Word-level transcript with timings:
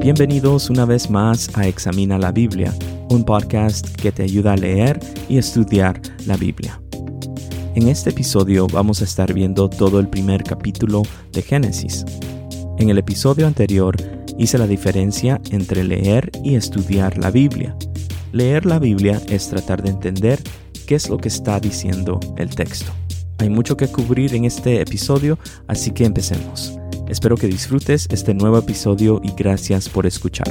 Bienvenidos 0.00 0.70
una 0.70 0.86
vez 0.86 1.10
más 1.10 1.50
a 1.58 1.68
Examina 1.68 2.16
la 2.16 2.32
Biblia, 2.32 2.74
un 3.10 3.22
podcast 3.22 3.86
que 3.96 4.10
te 4.10 4.22
ayuda 4.22 4.54
a 4.54 4.56
leer 4.56 4.98
y 5.28 5.36
estudiar 5.36 6.00
la 6.24 6.38
Biblia. 6.38 6.80
En 7.74 7.86
este 7.86 8.08
episodio 8.08 8.66
vamos 8.66 9.02
a 9.02 9.04
estar 9.04 9.34
viendo 9.34 9.68
todo 9.68 10.00
el 10.00 10.08
primer 10.08 10.42
capítulo 10.42 11.02
de 11.32 11.42
Génesis. 11.42 12.06
En 12.78 12.88
el 12.88 12.96
episodio 12.96 13.46
anterior 13.46 13.94
hice 14.38 14.56
la 14.56 14.66
diferencia 14.66 15.38
entre 15.50 15.84
leer 15.84 16.30
y 16.42 16.54
estudiar 16.54 17.18
la 17.18 17.30
Biblia. 17.30 17.76
Leer 18.32 18.64
la 18.64 18.78
Biblia 18.78 19.20
es 19.28 19.50
tratar 19.50 19.82
de 19.82 19.90
entender 19.90 20.40
qué 20.86 20.94
es 20.94 21.10
lo 21.10 21.18
que 21.18 21.28
está 21.28 21.60
diciendo 21.60 22.20
el 22.38 22.48
texto. 22.48 22.90
Hay 23.36 23.50
mucho 23.50 23.76
que 23.76 23.88
cubrir 23.88 24.34
en 24.34 24.46
este 24.46 24.80
episodio, 24.80 25.38
así 25.68 25.90
que 25.90 26.06
empecemos. 26.06 26.79
Espero 27.10 27.36
que 27.36 27.48
disfrutes 27.48 28.06
este 28.12 28.34
nuevo 28.34 28.56
episodio 28.56 29.20
y 29.20 29.32
gracias 29.32 29.88
por 29.88 30.06
escuchar. 30.06 30.46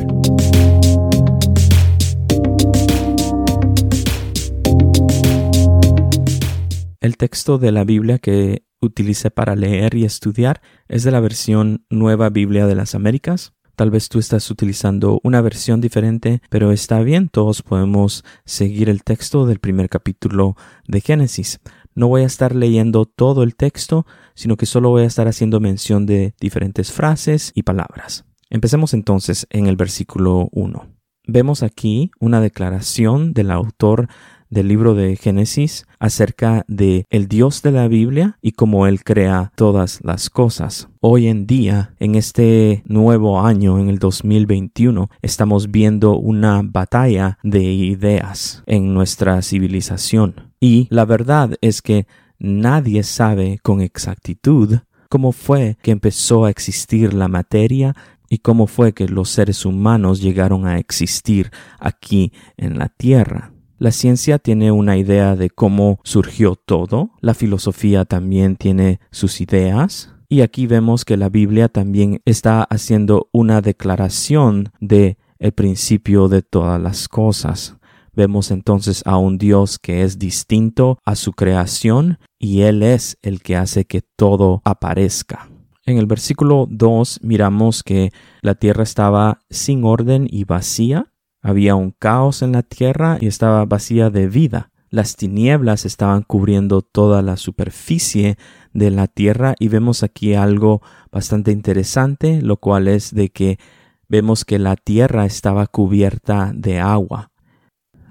El 7.00 7.16
texto 7.16 7.60
de 7.60 7.72
la 7.72 7.86
Biblia 7.86 8.20
que 8.20 8.64
utilicé 8.82 9.32
para 9.32 9.56
leer 9.56 9.96
y 9.96 10.04
estudiar 10.04 10.62
es 10.90 11.06
de 11.06 11.12
la 11.12 11.22
versión 11.22 11.86
Nueva 11.90 12.30
Biblia 12.30 12.68
de 12.68 12.76
las 12.76 12.94
Américas. 12.94 13.54
Tal 13.78 13.90
vez 13.90 14.10
tú 14.10 14.20
estás 14.20 14.52
utilizando 14.52 15.22
una 15.24 15.40
versión 15.40 15.80
diferente, 15.80 16.42
pero 16.50 16.74
está 16.74 17.00
bien, 17.00 17.30
todos 17.30 17.62
podemos 17.62 18.26
seguir 18.44 18.90
el 18.90 19.04
texto 19.04 19.46
del 19.46 19.60
primer 19.60 19.88
capítulo 19.88 20.58
de 20.86 21.00
Génesis. 21.00 21.62
No 21.96 22.08
voy 22.08 22.22
a 22.22 22.28
estar 22.28 22.56
leyendo 22.56 23.06
todo 23.06 23.44
el 23.44 23.56
texto, 23.56 24.06
sino 24.36 24.58
que 24.58 24.66
solo 24.66 24.90
voy 24.90 25.04
a 25.04 25.08
estar 25.08 25.28
haciendo 25.28 25.60
mención 25.60 26.06
de 26.06 26.34
diferentes 26.40 26.92
frases 26.92 27.52
y 27.56 27.64
palabras. 27.64 28.26
Empecemos 28.50 28.94
entonces 28.94 29.48
en 29.50 29.68
el 29.68 29.76
versículo 29.76 30.50
1. 30.52 30.88
Vemos 31.28 31.62
aquí 31.62 32.10
una 32.20 32.42
declaración 32.42 33.34
del 33.34 33.52
autor 33.52 34.08
del 34.50 34.68
libro 34.68 34.96
de 34.96 35.16
Génesis 35.16 35.86
acerca 36.00 36.66
de 36.68 37.06
el 37.10 37.28
Dios 37.28 37.62
de 37.62 37.72
la 37.72 37.88
Biblia 37.88 38.38
y 38.42 38.54
cómo 38.54 38.88
Él 38.88 39.04
crea 39.04 39.52
todas 39.56 40.00
las 40.04 40.30
cosas. 40.30 40.90
Hoy 41.02 41.28
en 41.28 41.46
día, 41.46 41.94
en 42.00 42.16
este 42.16 42.84
nuevo 42.86 43.42
año, 43.42 43.80
en 43.80 43.90
el 43.90 44.00
2021, 44.00 45.10
estamos 45.22 45.70
viendo 45.70 46.18
una 46.18 46.62
batalla 46.64 47.38
de 47.44 47.62
ideas 47.62 48.64
en 48.66 48.94
nuestra 48.94 49.42
civilización. 49.42 50.49
Y 50.60 50.88
la 50.90 51.06
verdad 51.06 51.56
es 51.62 51.82
que 51.82 52.08
nadie 52.38 53.04
sabe 53.04 53.60
con 53.62 53.82
exactitud 53.82 54.80
cómo 55.10 55.32
fue 55.32 55.78
que 55.82 55.92
empezó 55.92 56.46
a 56.46 56.50
existir 56.50 57.14
la 57.14 57.28
materia 57.28 57.96
y 58.30 58.40
cómo 58.40 58.68
fue 58.68 58.94
que 58.94 59.08
los 59.08 59.30
seres 59.30 59.66
humanos 59.66 60.22
llegaron 60.22 60.68
a 60.68 60.78
existir 60.78 61.52
aquí 61.80 62.32
en 62.58 62.78
la 62.78 62.90
Tierra. 62.90 63.52
La 63.80 63.92
ciencia 63.92 64.40
tiene 64.40 64.72
una 64.72 64.98
idea 64.98 65.36
de 65.36 65.50
cómo 65.50 66.00
surgió 66.04 66.56
todo, 66.56 67.12
la 67.22 67.34
filosofía 67.34 68.06
también 68.06 68.58
tiene 68.58 69.00
sus 69.10 69.40
ideas, 69.40 70.14
y 70.28 70.42
aquí 70.42 70.68
vemos 70.68 71.06
que 71.06 71.18
la 71.18 71.30
Biblia 71.30 71.70
también 71.70 72.22
está 72.26 72.64
haciendo 72.64 73.30
una 73.32 73.62
declaración 73.62 74.72
de 74.80 75.18
el 75.40 75.54
principio 75.54 76.28
de 76.28 76.42
todas 76.42 76.80
las 76.80 77.08
cosas. 77.08 77.78
Vemos 78.14 78.52
entonces 78.52 79.04
a 79.06 79.18
un 79.18 79.38
Dios 79.38 79.80
que 79.80 80.04
es 80.04 80.20
distinto 80.20 81.00
a 81.06 81.16
su 81.16 81.34
creación 81.34 82.20
y 82.38 82.62
Él 82.62 82.84
es 82.84 83.18
el 83.22 83.42
que 83.42 83.56
hace 83.56 83.86
que 83.86 84.02
todo 84.02 84.62
aparezca. 84.66 85.50
En 85.86 85.98
el 85.98 86.06
versículo 86.06 86.68
2 86.70 87.22
miramos 87.24 87.84
que 87.84 88.12
la 88.42 88.56
tierra 88.56 88.84
estaba 88.84 89.40
sin 89.50 89.84
orden 89.84 90.28
y 90.30 90.44
vacía, 90.44 91.12
había 91.42 91.76
un 91.76 91.92
caos 91.92 92.42
en 92.42 92.52
la 92.52 92.64
tierra 92.64 93.18
y 93.20 93.28
estaba 93.28 93.66
vacía 93.66 94.10
de 94.10 94.28
vida. 94.28 94.72
Las 94.92 95.16
tinieblas 95.16 95.86
estaban 95.86 96.24
cubriendo 96.24 96.82
toda 96.82 97.22
la 97.22 97.38
superficie 97.38 98.38
de 98.74 98.92
la 98.92 99.08
tierra 99.08 99.54
y 99.60 99.68
vemos 99.68 100.04
aquí 100.04 100.34
algo 100.34 100.82
bastante 101.12 101.52
interesante, 101.52 102.42
lo 102.42 102.58
cual 102.58 102.88
es 102.88 103.14
de 103.14 103.30
que 103.30 103.60
vemos 104.08 104.46
que 104.46 104.60
la 104.60 104.76
tierra 104.76 105.26
estaba 105.26 105.68
cubierta 105.68 106.52
de 106.56 106.80
agua. 106.80 107.32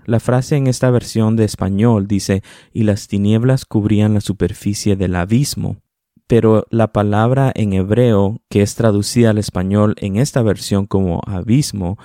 La 0.09 0.21
frase 0.21 0.57
en 0.57 0.67
esta 0.67 0.91
versión 0.91 1.37
de 1.37 1.45
español 1.45 2.09
dice 2.09 2.43
y 2.73 2.83
las 2.83 3.09
tinieblas 3.09 3.65
cubrían 3.65 4.15
la 4.15 4.21
superficie 4.21 4.97
del 4.97 5.15
abismo 5.15 5.77
pero 6.29 6.67
la 6.71 6.93
palabra 6.93 7.51
en 7.55 7.73
hebreo 7.73 8.43
que 8.51 8.61
es 8.61 8.75
traducida 8.75 9.31
al 9.31 9.39
español 9.39 9.95
en 9.99 10.17
esta 10.17 10.43
versión 10.43 10.87
como 10.87 11.23
abismo 11.27 11.99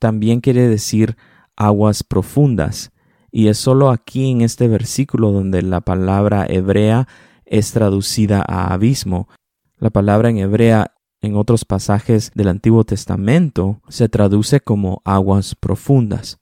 también 0.00 0.40
quiere 0.40 0.68
decir 0.68 1.16
aguas 1.56 2.02
profundas. 2.02 2.90
Y 3.30 3.46
es 3.46 3.58
solo 3.58 3.90
aquí 3.90 4.30
en 4.30 4.40
este 4.40 4.68
versículo 4.68 5.30
donde 5.30 5.62
la 5.62 5.80
palabra 5.80 6.44
hebrea 6.48 7.06
es 7.44 7.72
traducida 7.72 8.44
a 8.46 8.72
abismo. 8.72 9.28
La 9.76 9.90
palabra 9.90 10.28
en 10.28 10.38
hebrea 10.38 10.92
en 11.20 11.36
otros 11.36 11.64
pasajes 11.64 12.32
del 12.34 12.48
Antiguo 12.48 12.84
Testamento 12.84 13.80
se 13.88 14.08
traduce 14.08 14.60
como 14.60 15.02
aguas 15.04 15.54
profundas. 15.54 16.40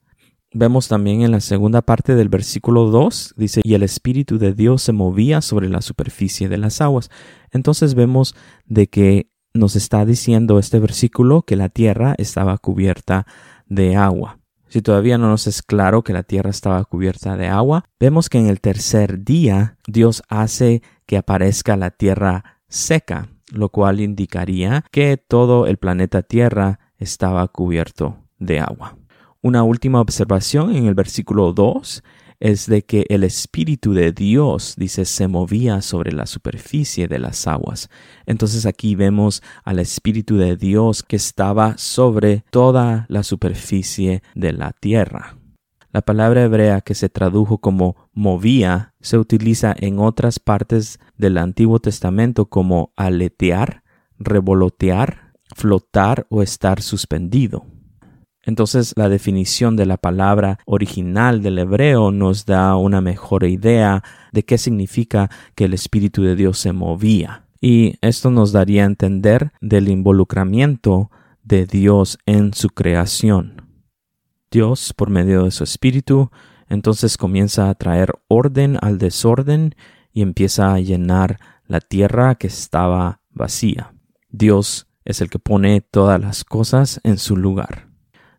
Vemos 0.59 0.87
también 0.87 1.21
en 1.21 1.29
la 1.29 1.39
segunda 1.39 1.83
parte 1.83 2.15
del 2.15 2.29
versículo 2.29 2.85
2, 2.85 3.35
dice, 3.37 3.61
y 3.63 3.75
el 3.75 3.83
Espíritu 3.83 4.39
de 4.39 4.55
Dios 4.55 4.81
se 4.81 4.91
movía 4.91 5.41
sobre 5.41 5.69
la 5.69 5.81
superficie 5.81 6.49
de 6.49 6.57
las 6.57 6.81
aguas. 6.81 7.11
Entonces 7.51 7.93
vemos 7.93 8.33
de 8.65 8.87
que 8.87 9.29
nos 9.53 9.75
está 9.75 10.03
diciendo 10.03 10.57
este 10.57 10.79
versículo 10.79 11.43
que 11.43 11.57
la 11.57 11.69
tierra 11.69 12.15
estaba 12.17 12.57
cubierta 12.57 13.27
de 13.67 13.97
agua. 13.97 14.39
Si 14.67 14.81
todavía 14.81 15.19
no 15.19 15.29
nos 15.29 15.45
es 15.45 15.61
claro 15.61 16.03
que 16.03 16.11
la 16.11 16.23
tierra 16.23 16.49
estaba 16.49 16.83
cubierta 16.85 17.37
de 17.37 17.49
agua, 17.49 17.83
vemos 17.99 18.27
que 18.27 18.39
en 18.39 18.47
el 18.47 18.59
tercer 18.59 19.23
día 19.23 19.77
Dios 19.85 20.23
hace 20.27 20.81
que 21.05 21.17
aparezca 21.17 21.77
la 21.77 21.91
tierra 21.91 22.57
seca, 22.67 23.29
lo 23.51 23.69
cual 23.69 23.99
indicaría 23.99 24.83
que 24.91 25.17
todo 25.17 25.67
el 25.67 25.77
planeta 25.77 26.23
Tierra 26.23 26.79
estaba 26.97 27.47
cubierto 27.47 28.17
de 28.39 28.59
agua. 28.59 28.96
Una 29.47 29.63
última 29.63 30.01
observación 30.01 30.75
en 30.75 30.87
el 30.87 30.93
versículo 30.93 31.53
2 31.53 32.03
es 32.41 32.65
de 32.65 32.81
que 32.81 33.05
el 33.07 33.23
Espíritu 33.23 33.93
de 33.93 34.11
Dios, 34.11 34.75
dice, 34.75 35.05
se 35.05 35.29
movía 35.29 35.81
sobre 35.81 36.11
la 36.11 36.25
superficie 36.25 37.07
de 37.07 37.17
las 37.17 37.47
aguas. 37.47 37.89
Entonces 38.25 38.65
aquí 38.65 38.95
vemos 38.95 39.41
al 39.63 39.79
Espíritu 39.79 40.35
de 40.35 40.57
Dios 40.57 41.01
que 41.01 41.15
estaba 41.15 41.77
sobre 41.77 42.43
toda 42.49 43.05
la 43.07 43.23
superficie 43.23 44.21
de 44.35 44.51
la 44.51 44.73
tierra. 44.73 45.37
La 45.93 46.01
palabra 46.01 46.43
hebrea 46.43 46.81
que 46.81 46.93
se 46.93 47.07
tradujo 47.07 47.59
como 47.59 47.95
movía 48.11 48.95
se 48.99 49.17
utiliza 49.17 49.73
en 49.79 49.99
otras 49.99 50.39
partes 50.39 50.99
del 51.15 51.37
Antiguo 51.37 51.79
Testamento 51.79 52.47
como 52.47 52.91
aletear, 52.97 53.83
revolotear, 54.19 55.31
flotar 55.55 56.27
o 56.29 56.43
estar 56.43 56.81
suspendido. 56.81 57.65
Entonces 58.47 58.93
la 58.95 59.09
definición 59.09 59.75
de 59.75 59.85
la 59.85 59.97
palabra 59.97 60.59
original 60.65 61.43
del 61.43 61.59
hebreo 61.59 62.11
nos 62.11 62.45
da 62.45 62.77
una 62.77 63.01
mejor 63.01 63.43
idea 63.43 64.05
de 64.31 64.45
qué 64.45 64.57
significa 64.57 65.29
que 65.53 65.65
el 65.65 65.73
Espíritu 65.73 66.23
de 66.23 66.37
Dios 66.37 66.57
se 66.57 66.71
movía. 66.71 67.43
Y 67.59 67.95
esto 67.99 68.31
nos 68.31 68.53
daría 68.53 68.83
a 68.83 68.85
entender 68.85 69.51
del 69.59 69.89
involucramiento 69.89 71.11
de 71.43 71.65
Dios 71.65 72.19
en 72.25 72.53
su 72.53 72.69
creación. 72.69 73.63
Dios, 74.49 74.93
por 74.93 75.09
medio 75.09 75.43
de 75.43 75.51
su 75.51 75.65
Espíritu, 75.65 76.31
entonces 76.69 77.17
comienza 77.17 77.69
a 77.69 77.75
traer 77.75 78.13
orden 78.29 78.77
al 78.81 78.97
desorden 78.97 79.75
y 80.13 80.21
empieza 80.21 80.73
a 80.73 80.79
llenar 80.79 81.37
la 81.65 81.81
tierra 81.81 82.35
que 82.35 82.47
estaba 82.47 83.19
vacía. 83.29 83.93
Dios 84.29 84.87
es 85.03 85.19
el 85.19 85.29
que 85.29 85.37
pone 85.37 85.81
todas 85.81 86.21
las 86.21 86.45
cosas 86.45 87.01
en 87.03 87.17
su 87.17 87.35
lugar. 87.35 87.86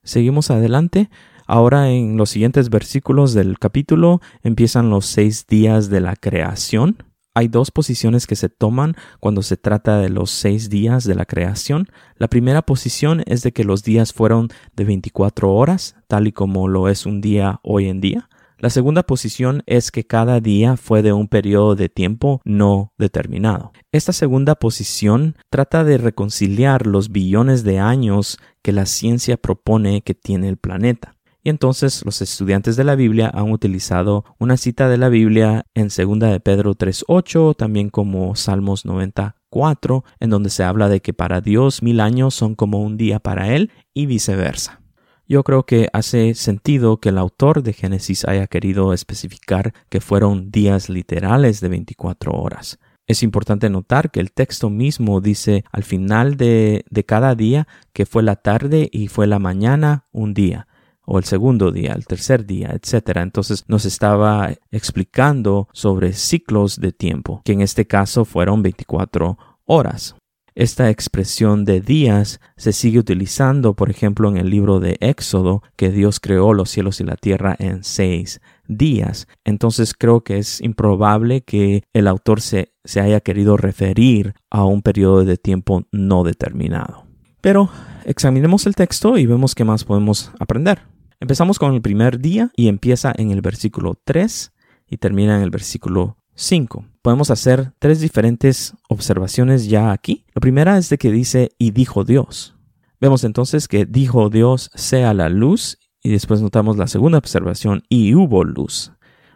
Seguimos 0.08 0.50
adelante. 0.50 1.10
Ahora 1.46 1.90
en 1.90 2.16
los 2.16 2.30
siguientes 2.30 2.70
versículos 2.70 3.34
del 3.34 3.58
capítulo 3.58 4.22
empiezan 4.42 4.88
los 4.88 5.04
seis 5.04 5.46
días 5.46 5.90
de 5.90 6.00
la 6.00 6.16
creación. 6.16 7.04
Hay 7.34 7.48
dos 7.48 7.70
posiciones 7.70 8.26
que 8.26 8.34
se 8.34 8.48
toman 8.48 8.96
cuando 9.20 9.42
se 9.42 9.58
trata 9.58 9.98
de 9.98 10.08
los 10.08 10.30
seis 10.30 10.70
días 10.70 11.04
de 11.04 11.14
la 11.14 11.26
creación. 11.26 11.88
La 12.16 12.28
primera 12.28 12.62
posición 12.62 13.22
es 13.26 13.42
de 13.42 13.52
que 13.52 13.64
los 13.64 13.82
días 13.82 14.14
fueron 14.14 14.48
de 14.74 14.84
24 14.86 15.52
horas, 15.52 15.94
tal 16.06 16.26
y 16.26 16.32
como 16.32 16.68
lo 16.68 16.88
es 16.88 17.04
un 17.04 17.20
día 17.20 17.60
hoy 17.62 17.90
en 17.90 18.00
día. 18.00 18.30
La 18.60 18.70
segunda 18.70 19.04
posición 19.04 19.62
es 19.66 19.92
que 19.92 20.04
cada 20.04 20.40
día 20.40 20.76
fue 20.76 21.02
de 21.02 21.12
un 21.12 21.28
periodo 21.28 21.76
de 21.76 21.88
tiempo 21.88 22.40
no 22.44 22.92
determinado. 22.98 23.72
Esta 23.92 24.12
segunda 24.12 24.56
posición 24.56 25.36
trata 25.48 25.84
de 25.84 25.96
reconciliar 25.96 26.84
los 26.84 27.12
billones 27.12 27.62
de 27.62 27.78
años 27.78 28.36
que 28.62 28.72
la 28.72 28.86
ciencia 28.86 29.36
propone 29.36 30.02
que 30.02 30.14
tiene 30.14 30.48
el 30.48 30.56
planeta. 30.56 31.14
Y 31.44 31.50
entonces 31.50 32.04
los 32.04 32.20
estudiantes 32.20 32.74
de 32.74 32.82
la 32.82 32.96
Biblia 32.96 33.30
han 33.32 33.52
utilizado 33.52 34.24
una 34.40 34.56
cita 34.56 34.88
de 34.88 34.98
la 34.98 35.08
Biblia 35.08 35.64
en 35.74 35.86
2 35.86 36.18
de 36.18 36.40
Pedro 36.40 36.74
3.8, 36.74 37.54
también 37.54 37.90
como 37.90 38.34
Salmos 38.34 38.84
90, 38.84 39.36
4, 39.50 40.04
en 40.18 40.30
donde 40.30 40.50
se 40.50 40.64
habla 40.64 40.88
de 40.88 41.00
que 41.00 41.14
para 41.14 41.40
Dios 41.40 41.80
mil 41.80 42.00
años 42.00 42.34
son 42.34 42.56
como 42.56 42.82
un 42.82 42.96
día 42.96 43.20
para 43.20 43.54
Él 43.54 43.70
y 43.94 44.06
viceversa. 44.06 44.80
Yo 45.30 45.44
creo 45.44 45.66
que 45.66 45.90
hace 45.92 46.34
sentido 46.34 47.00
que 47.00 47.10
el 47.10 47.18
autor 47.18 47.62
de 47.62 47.74
Génesis 47.74 48.24
haya 48.24 48.46
querido 48.46 48.94
especificar 48.94 49.74
que 49.90 50.00
fueron 50.00 50.50
días 50.50 50.88
literales 50.88 51.60
de 51.60 51.68
24 51.68 52.32
horas. 52.32 52.78
Es 53.06 53.22
importante 53.22 53.68
notar 53.68 54.10
que 54.10 54.20
el 54.20 54.32
texto 54.32 54.70
mismo 54.70 55.20
dice 55.20 55.64
al 55.70 55.82
final 55.82 56.38
de, 56.38 56.86
de, 56.88 57.04
cada 57.04 57.34
día 57.34 57.68
que 57.92 58.06
fue 58.06 58.22
la 58.22 58.36
tarde 58.36 58.88
y 58.90 59.08
fue 59.08 59.26
la 59.26 59.38
mañana 59.38 60.06
un 60.12 60.32
día, 60.32 60.66
o 61.04 61.18
el 61.18 61.24
segundo 61.24 61.72
día, 61.72 61.92
el 61.92 62.06
tercer 62.06 62.46
día, 62.46 62.70
etc. 62.72 63.18
Entonces 63.18 63.64
nos 63.68 63.84
estaba 63.84 64.52
explicando 64.70 65.68
sobre 65.74 66.14
ciclos 66.14 66.80
de 66.80 66.92
tiempo, 66.92 67.42
que 67.44 67.52
en 67.52 67.60
este 67.60 67.86
caso 67.86 68.24
fueron 68.24 68.62
24 68.62 69.36
horas. 69.66 70.17
Esta 70.58 70.90
expresión 70.90 71.64
de 71.64 71.80
días 71.80 72.40
se 72.56 72.72
sigue 72.72 72.98
utilizando, 72.98 73.74
por 73.74 73.90
ejemplo, 73.90 74.28
en 74.28 74.38
el 74.38 74.50
libro 74.50 74.80
de 74.80 74.96
Éxodo, 74.98 75.62
que 75.76 75.92
Dios 75.92 76.18
creó 76.18 76.52
los 76.52 76.68
cielos 76.68 77.00
y 77.00 77.04
la 77.04 77.14
tierra 77.14 77.54
en 77.60 77.84
seis 77.84 78.40
días. 78.66 79.28
Entonces 79.44 79.94
creo 79.94 80.22
que 80.22 80.38
es 80.38 80.60
improbable 80.60 81.42
que 81.42 81.84
el 81.92 82.08
autor 82.08 82.40
se, 82.40 82.72
se 82.84 83.00
haya 83.00 83.20
querido 83.20 83.56
referir 83.56 84.34
a 84.50 84.64
un 84.64 84.82
periodo 84.82 85.24
de 85.24 85.36
tiempo 85.36 85.84
no 85.92 86.24
determinado. 86.24 87.06
Pero 87.40 87.70
examinemos 88.04 88.66
el 88.66 88.74
texto 88.74 89.16
y 89.16 89.26
vemos 89.26 89.54
qué 89.54 89.62
más 89.62 89.84
podemos 89.84 90.32
aprender. 90.40 90.80
Empezamos 91.20 91.60
con 91.60 91.72
el 91.72 91.82
primer 91.82 92.18
día 92.18 92.50
y 92.56 92.66
empieza 92.66 93.12
en 93.16 93.30
el 93.30 93.42
versículo 93.42 93.94
3 94.04 94.52
y 94.88 94.96
termina 94.96 95.36
en 95.36 95.42
el 95.42 95.50
versículo 95.50 96.16
5. 96.34 96.84
Podemos 97.08 97.30
hacer 97.30 97.72
tres 97.78 98.00
diferentes 98.00 98.74
observaciones 98.86 99.66
ya 99.66 99.92
aquí. 99.92 100.26
La 100.34 100.40
primera 100.40 100.76
es 100.76 100.90
de 100.90 100.98
que 100.98 101.10
dice 101.10 101.48
y 101.56 101.70
dijo 101.70 102.04
Dios. 102.04 102.54
Vemos 103.00 103.24
entonces 103.24 103.66
que 103.66 103.86
dijo 103.86 104.28
Dios 104.28 104.70
sea 104.74 105.14
la 105.14 105.30
luz 105.30 105.78
y 106.02 106.10
después 106.10 106.42
notamos 106.42 106.76
la 106.76 106.86
segunda 106.86 107.16
observación 107.16 107.82
y 107.88 108.14
hubo 108.14 108.44
luz. 108.44 108.92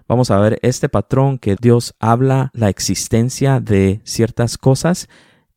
Vamos 0.06 0.30
a 0.30 0.38
ver 0.38 0.58
este 0.60 0.90
patrón 0.90 1.38
que 1.38 1.56
Dios 1.58 1.94
habla 1.98 2.50
la 2.52 2.68
existencia 2.68 3.58
de 3.58 4.02
ciertas 4.04 4.58
cosas 4.58 5.08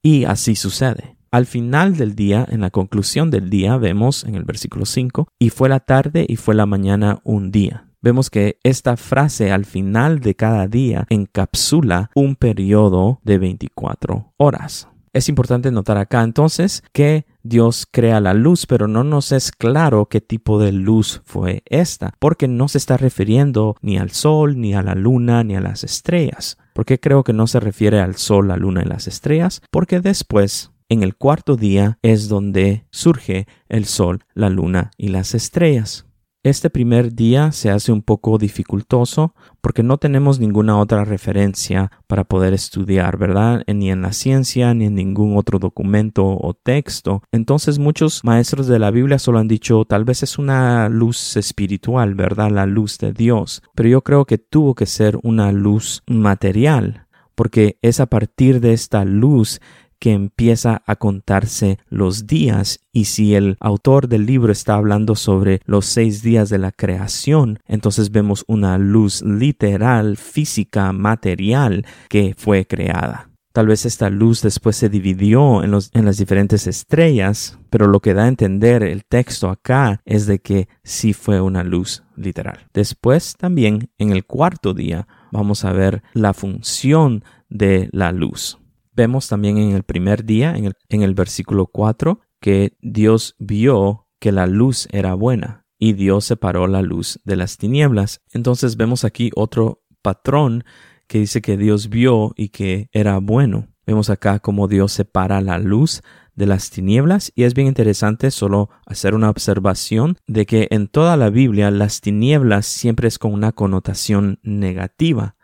y 0.02 0.24
así 0.24 0.56
sucede. 0.56 1.18
Al 1.32 1.46
final 1.46 1.98
del 1.98 2.16
día, 2.16 2.48
en 2.50 2.62
la 2.62 2.70
conclusión 2.70 3.30
del 3.30 3.50
día, 3.50 3.76
vemos 3.76 4.24
en 4.24 4.36
el 4.36 4.46
versículo 4.46 4.86
5, 4.86 5.28
y 5.38 5.50
fue 5.50 5.68
la 5.68 5.82
tarde 5.82 6.26
y 6.30 6.38
fue 6.38 6.56
la 6.56 6.66
mañana 6.66 7.20
un 7.26 7.52
día 7.52 7.90
vemos 8.06 8.30
que 8.30 8.60
esta 8.64 8.98
frase 8.98 9.52
al 9.52 9.66
final 9.66 10.20
de 10.20 10.36
cada 10.36 10.68
día 10.68 11.08
encapsula 11.10 12.12
un 12.14 12.36
periodo 12.36 13.20
de 13.24 13.40
24 13.40 14.32
horas. 14.38 14.88
Es 15.12 15.28
importante 15.28 15.72
notar 15.72 15.98
acá 15.98 16.22
entonces 16.22 16.84
que 16.94 17.26
Dios 17.42 17.88
crea 17.90 18.20
la 18.20 18.36
luz, 18.36 18.68
pero 18.68 18.88
no 18.88 19.04
nos 19.04 19.32
es 19.32 19.52
claro 19.52 20.06
qué 20.06 20.22
tipo 20.22 20.60
de 20.60 20.72
luz 20.72 21.24
fue 21.26 21.64
esta, 21.66 22.14
porque 22.20 22.48
no 22.48 22.68
se 22.68 22.78
está 22.78 22.96
refiriendo 22.96 23.76
ni 23.82 23.98
al 23.98 24.12
sol, 24.12 24.62
ni 24.62 24.76
a 24.76 24.84
la 24.84 24.94
luna, 24.94 25.44
ni 25.44 25.56
a 25.56 25.62
las 25.62 25.84
estrellas. 25.84 26.60
¿Por 26.74 26.86
qué 26.86 27.00
creo 27.00 27.24
que 27.24 27.34
no 27.34 27.48
se 27.48 27.60
refiere 27.60 28.02
al 28.02 28.18
sol, 28.18 28.50
la 28.50 28.58
luna 28.58 28.84
y 28.84 28.88
las 28.88 29.08
estrellas? 29.08 29.64
Porque 29.72 30.00
después 30.00 30.72
en 30.90 31.02
el 31.02 31.16
cuarto 31.16 31.56
día 31.56 31.98
es 32.04 32.28
donde 32.28 32.86
surge 32.92 33.48
el 33.68 33.86
sol, 33.86 34.24
la 34.36 34.50
luna 34.50 34.92
y 34.96 35.08
las 35.08 35.34
estrellas. 35.34 36.05
Este 36.46 36.70
primer 36.70 37.16
día 37.16 37.52
se 37.52 37.72
hace 37.72 37.92
un 37.92 38.04
poco 38.04 38.38
dificultoso 38.38 39.34
porque 39.62 39.82
no 39.82 39.98
tenemos 39.98 40.40
ninguna 40.40 40.78
otra 40.78 41.04
referencia 41.04 41.90
para 42.06 42.24
poder 42.24 42.54
estudiar, 42.54 43.18
¿verdad? 43.18 43.64
Ni 43.66 43.90
en 43.90 44.04
la 44.04 44.14
ciencia, 44.14 44.72
ni 44.76 44.86
en 44.86 44.94
ningún 44.94 45.38
otro 45.38 45.58
documento 45.58 46.24
o 46.24 46.54
texto. 46.54 47.24
Entonces 47.32 47.80
muchos 47.80 48.24
maestros 48.24 48.68
de 48.68 48.78
la 48.78 48.92
Biblia 48.92 49.18
solo 49.18 49.40
han 49.40 49.48
dicho 49.48 49.86
tal 49.86 50.06
vez 50.06 50.22
es 50.22 50.38
una 50.38 50.88
luz 50.88 51.36
espiritual, 51.36 52.14
¿verdad? 52.14 52.52
La 52.52 52.68
luz 52.68 53.00
de 53.00 53.12
Dios. 53.12 53.64
Pero 53.74 53.90
yo 53.90 54.04
creo 54.04 54.26
que 54.26 54.38
tuvo 54.38 54.76
que 54.76 54.86
ser 54.86 55.18
una 55.24 55.52
luz 55.52 56.04
material 56.06 57.08
porque 57.34 57.80
es 57.82 58.00
a 58.00 58.06
partir 58.06 58.62
de 58.62 58.74
esta 58.74 59.04
luz 59.04 59.60
que 60.00 60.12
empieza 60.12 60.84
a 60.86 60.96
contarse 60.96 61.80
los 61.90 62.28
días 62.28 62.80
y 62.92 63.06
si 63.06 63.36
el 63.36 63.58
autor 63.60 64.08
del 64.08 64.26
libro 64.26 64.52
está 64.52 64.76
hablando 64.76 65.16
sobre 65.16 65.62
los 65.66 65.86
seis 65.86 66.22
días 66.22 66.50
de 66.50 66.58
la 66.58 66.72
creación, 66.72 67.60
entonces 67.68 68.12
vemos 68.12 68.46
una 68.48 68.78
luz 68.78 69.22
literal, 69.22 70.18
física, 70.18 70.92
material 70.94 71.86
que 72.10 72.36
fue 72.38 72.66
creada. 72.66 73.30
Tal 73.56 73.68
vez 73.68 73.86
esta 73.86 74.10
luz 74.10 74.42
después 74.42 74.76
se 74.76 74.90
dividió 74.90 75.64
en, 75.64 75.72
las 75.72 76.18
diferentes 76.18 76.68
estrellas, 76.68 77.58
pero 77.70 77.88
lo 77.88 78.02
que 78.02 78.14
da 78.14 78.26
a 78.26 78.28
entender 78.28 78.84
el 78.84 79.06
texto 79.06 79.50
acá 79.50 80.02
es 80.04 80.26
de 80.26 80.40
que 80.40 80.68
sí 80.84 81.14
fue 81.14 81.40
una 81.40 81.64
luz 81.64 82.04
literal. 82.18 82.68
Después 82.74 83.36
también 83.38 83.90
en 83.98 84.12
el 84.12 84.26
cuarto 84.26 84.74
día 84.74 85.08
vamos 85.32 85.64
a 85.64 85.72
ver 85.72 86.04
la 86.12 86.34
función 86.34 87.24
de 87.48 87.88
la 87.94 88.12
luz. 88.12 88.60
Vemos 88.96 89.28
también 89.28 89.58
en 89.58 89.72
el 89.76 89.84
primer 89.84 90.26
día, 90.26 90.56
en 90.56 90.66
el, 90.66 90.74
en 90.90 91.02
el 91.02 91.14
versículo 91.14 91.68
4, 91.68 92.22
que 92.40 92.78
Dios 92.82 93.36
vio 93.40 94.08
que 94.20 94.32
la 94.32 94.48
luz 94.48 94.88
era 94.92 95.14
buena 95.14 95.66
y 95.78 95.94
Dios 95.94 96.26
separó 96.26 96.68
la 96.68 96.82
luz 96.82 97.20
de 97.26 97.36
las 97.36 97.58
tinieblas. 97.58 98.22
Entonces 98.32 98.78
vemos 98.78 99.04
aquí 99.04 99.32
otro 99.36 99.84
patrón 100.02 100.64
que 101.08 101.20
dice 101.20 101.42
que 101.42 101.58
Dios 101.58 101.90
vio 101.90 102.34
y 102.38 102.50
que 102.50 102.90
era 102.92 103.20
bueno. 103.20 103.68
Vemos 103.86 104.10
acá 104.10 104.40
cómo 104.40 104.68
Dios 104.68 104.94
separa 104.94 105.42
la 105.42 105.60
luz 105.60 106.02
de 106.34 106.46
las 106.46 106.70
tinieblas 106.70 107.32
y 107.36 107.44
es 107.44 107.54
bien 107.54 107.68
interesante 107.68 108.32
solo 108.32 108.70
hacer 108.86 109.14
una 109.14 109.30
observación 109.30 110.18
de 110.28 110.46
que 110.46 110.68
en 110.72 110.88
toda 110.88 111.18
la 111.18 111.30
Biblia 111.30 111.72
las 111.72 112.02
tinieblas 112.02 112.66
siempre 112.66 113.08
es 113.08 113.20
con 113.20 113.34
una 113.34 113.52
connotación 113.52 114.40
negativa. 114.44 115.35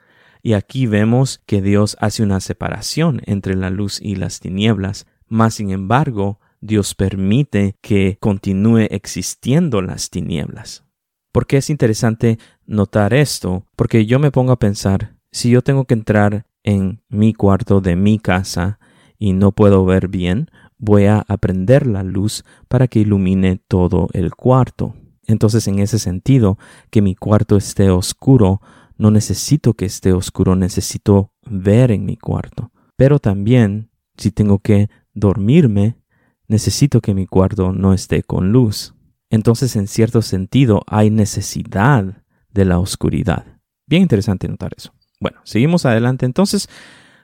Y 0.41 0.53
aquí 0.53 0.87
vemos 0.87 1.41
que 1.45 1.61
Dios 1.61 1.97
hace 1.99 2.23
una 2.23 2.39
separación 2.39 3.21
entre 3.25 3.55
la 3.55 3.69
luz 3.69 3.99
y 4.01 4.15
las 4.15 4.39
tinieblas, 4.39 5.05
mas 5.27 5.55
sin 5.55 5.69
embargo, 5.71 6.39
Dios 6.61 6.95
permite 6.95 7.75
que 7.81 8.17
continúe 8.19 8.87
existiendo 8.89 9.81
las 9.81 10.09
tinieblas. 10.09 10.83
¿Por 11.31 11.47
qué 11.47 11.57
es 11.57 11.69
interesante 11.69 12.39
notar 12.65 13.13
esto? 13.13 13.65
Porque 13.75 14.05
yo 14.05 14.19
me 14.19 14.31
pongo 14.31 14.51
a 14.51 14.59
pensar, 14.59 15.15
si 15.31 15.49
yo 15.49 15.61
tengo 15.61 15.85
que 15.85 15.93
entrar 15.93 16.45
en 16.63 17.01
mi 17.09 17.33
cuarto 17.33 17.81
de 17.81 17.95
mi 17.95 18.19
casa 18.19 18.79
y 19.17 19.33
no 19.33 19.51
puedo 19.51 19.85
ver 19.85 20.07
bien, 20.07 20.49
voy 20.77 21.05
a 21.05 21.23
aprender 21.27 21.87
la 21.87 22.03
luz 22.03 22.43
para 22.67 22.87
que 22.87 22.99
ilumine 22.99 23.61
todo 23.67 24.09
el 24.13 24.35
cuarto. 24.35 24.95
Entonces, 25.25 25.67
en 25.67 25.79
ese 25.79 25.99
sentido, 25.99 26.57
que 26.89 27.01
mi 27.01 27.15
cuarto 27.15 27.55
esté 27.55 27.89
oscuro 27.89 28.61
no 29.01 29.09
necesito 29.09 29.73
que 29.73 29.85
esté 29.85 30.13
oscuro, 30.13 30.55
necesito 30.55 31.33
ver 31.43 31.89
en 31.89 32.05
mi 32.05 32.17
cuarto. 32.17 32.71
Pero 32.95 33.17
también, 33.17 33.89
si 34.15 34.29
tengo 34.29 34.59
que 34.59 34.91
dormirme, 35.15 35.97
necesito 36.47 37.01
que 37.01 37.15
mi 37.15 37.25
cuarto 37.25 37.71
no 37.71 37.95
esté 37.95 38.21
con 38.21 38.51
luz. 38.51 38.93
Entonces, 39.31 39.75
en 39.75 39.87
cierto 39.87 40.21
sentido, 40.21 40.83
hay 40.85 41.09
necesidad 41.09 42.21
de 42.51 42.63
la 42.63 42.77
oscuridad. 42.77 43.59
Bien 43.87 44.03
interesante 44.03 44.47
notar 44.47 44.73
eso. 44.77 44.93
Bueno, 45.19 45.39
seguimos 45.45 45.87
adelante. 45.87 46.27
Entonces, 46.27 46.69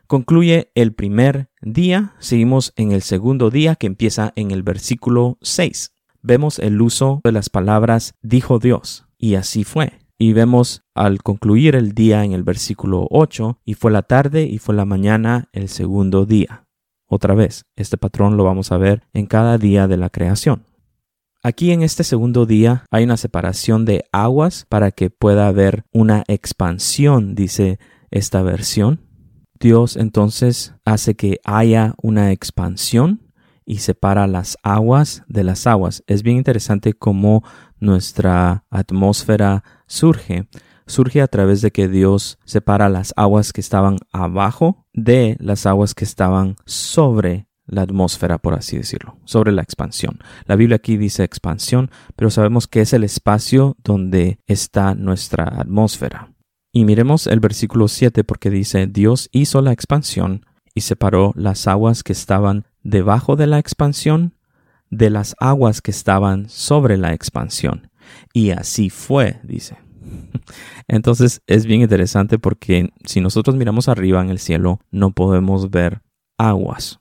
concluye 0.08 0.72
el 0.74 0.94
primer 0.94 1.52
día. 1.62 2.16
Seguimos 2.18 2.74
en 2.76 2.92
el 2.92 3.04
segundo 3.04 3.52
día 3.52 3.76
que 3.76 3.86
empieza 3.86 4.34
en 4.36 4.50
el 4.50 4.64
versículo 4.64 5.38
6. 5.44 5.94
Vemos 6.24 6.58
el 6.58 6.82
uso 6.82 7.22
de 7.24 7.34
las 7.34 7.50
palabras 7.52 8.16
dijo 8.24 8.58
Dios. 8.58 9.06
Y 9.20 9.36
así 9.36 9.64
fue. 9.64 10.07
Y 10.20 10.34
vemos 10.34 10.84
al 10.96 11.22
concluir 11.22 11.76
el 11.76 11.94
día 11.94 12.24
en 12.24 12.32
el 12.32 12.44
versículo 12.44 13.08
8, 13.12 13.60
y 13.66 13.76
fue 13.76 13.92
la 13.92 14.02
tarde 14.02 14.44
y 14.44 14.58
fue 14.58 14.74
la 14.74 14.86
mañana 14.86 15.50
el 15.54 15.70
segundo 15.70 16.26
día. 16.26 16.68
Otra 17.08 17.36
vez, 17.36 17.66
este 17.76 17.98
patrón 17.98 18.36
lo 18.36 18.44
vamos 18.44 18.72
a 18.72 18.78
ver 18.78 19.04
en 19.14 19.28
cada 19.28 19.58
día 19.58 19.88
de 19.88 19.98
la 19.98 20.10
creación. 20.10 20.66
Aquí 21.44 21.72
en 21.72 21.84
este 21.84 22.04
segundo 22.04 22.46
día 22.46 22.84
hay 22.92 23.04
una 23.04 23.16
separación 23.16 23.86
de 23.86 24.06
aguas 24.12 24.66
para 24.68 24.92
que 24.92 25.10
pueda 25.10 25.48
haber 25.48 25.86
una 25.94 26.24
expansión, 26.28 27.36
dice 27.36 27.80
esta 28.12 28.42
versión. 28.42 29.02
Dios 29.60 29.96
entonces 29.98 30.74
hace 30.84 31.16
que 31.16 31.40
haya 31.46 31.94
una 32.02 32.32
expansión 32.32 33.22
y 33.66 33.78
separa 33.78 34.28
las 34.28 34.58
aguas 34.64 35.24
de 35.28 35.44
las 35.44 35.68
aguas. 35.68 36.04
Es 36.08 36.24
bien 36.24 36.38
interesante 36.38 36.94
cómo 36.94 37.44
nuestra 37.80 38.66
atmósfera 38.70 39.64
surge. 39.88 40.48
Surge 40.86 41.22
a 41.22 41.28
través 41.28 41.62
de 41.62 41.72
que 41.72 41.90
Dios 41.90 42.40
separa 42.46 42.88
las 42.88 43.14
aguas 43.18 43.52
que 43.52 43.62
estaban 43.62 43.98
abajo 44.14 44.86
de 44.94 45.36
las 45.40 45.66
aguas 45.66 45.94
que 45.94 46.06
estaban 46.06 46.56
sobre 46.66 47.48
la 47.66 47.82
atmósfera, 47.82 48.38
por 48.38 48.54
así 48.54 48.78
decirlo, 48.78 49.18
sobre 49.26 49.52
la 49.52 49.62
expansión. 49.62 50.20
La 50.46 50.56
Biblia 50.56 50.78
aquí 50.78 50.96
dice 50.96 51.24
expansión, 51.24 51.92
pero 52.16 52.30
sabemos 52.30 52.68
que 52.68 52.82
es 52.82 52.94
el 52.94 53.04
espacio 53.04 53.76
donde 53.84 54.40
está 54.48 54.96
nuestra 54.96 55.44
atmósfera. 55.44 56.32
Y 56.72 56.86
miremos 56.86 57.28
el 57.28 57.40
versículo 57.40 57.88
7 57.88 58.24
porque 58.24 58.50
dice, 58.50 58.88
Dios 58.88 59.30
hizo 59.32 59.62
la 59.62 59.74
expansión 59.74 60.46
y 60.74 60.82
separó 60.82 61.34
las 61.36 61.68
aguas 61.68 62.04
que 62.04 62.14
estaban 62.14 62.66
debajo 62.84 63.36
de 63.36 63.48
la 63.48 63.60
expansión 63.60 64.36
de 64.90 65.10
las 65.10 65.36
aguas 65.40 65.82
que 65.82 65.92
estaban 65.92 66.50
sobre 66.50 66.98
la 66.98 67.14
expansión. 67.14 67.90
Y 68.34 68.52
así 68.52 68.90
fue, 68.90 69.40
dice. 69.44 69.78
Entonces 70.88 71.42
es 71.48 71.66
bien 71.66 71.82
interesante 71.82 72.40
porque 72.40 72.90
si 73.06 73.22
nosotros 73.22 73.56
miramos 73.56 73.90
arriba 73.90 74.22
en 74.22 74.30
el 74.30 74.40
cielo 74.40 74.80
no 74.92 75.12
podemos 75.12 75.70
ver 75.70 76.02
aguas, 76.38 77.00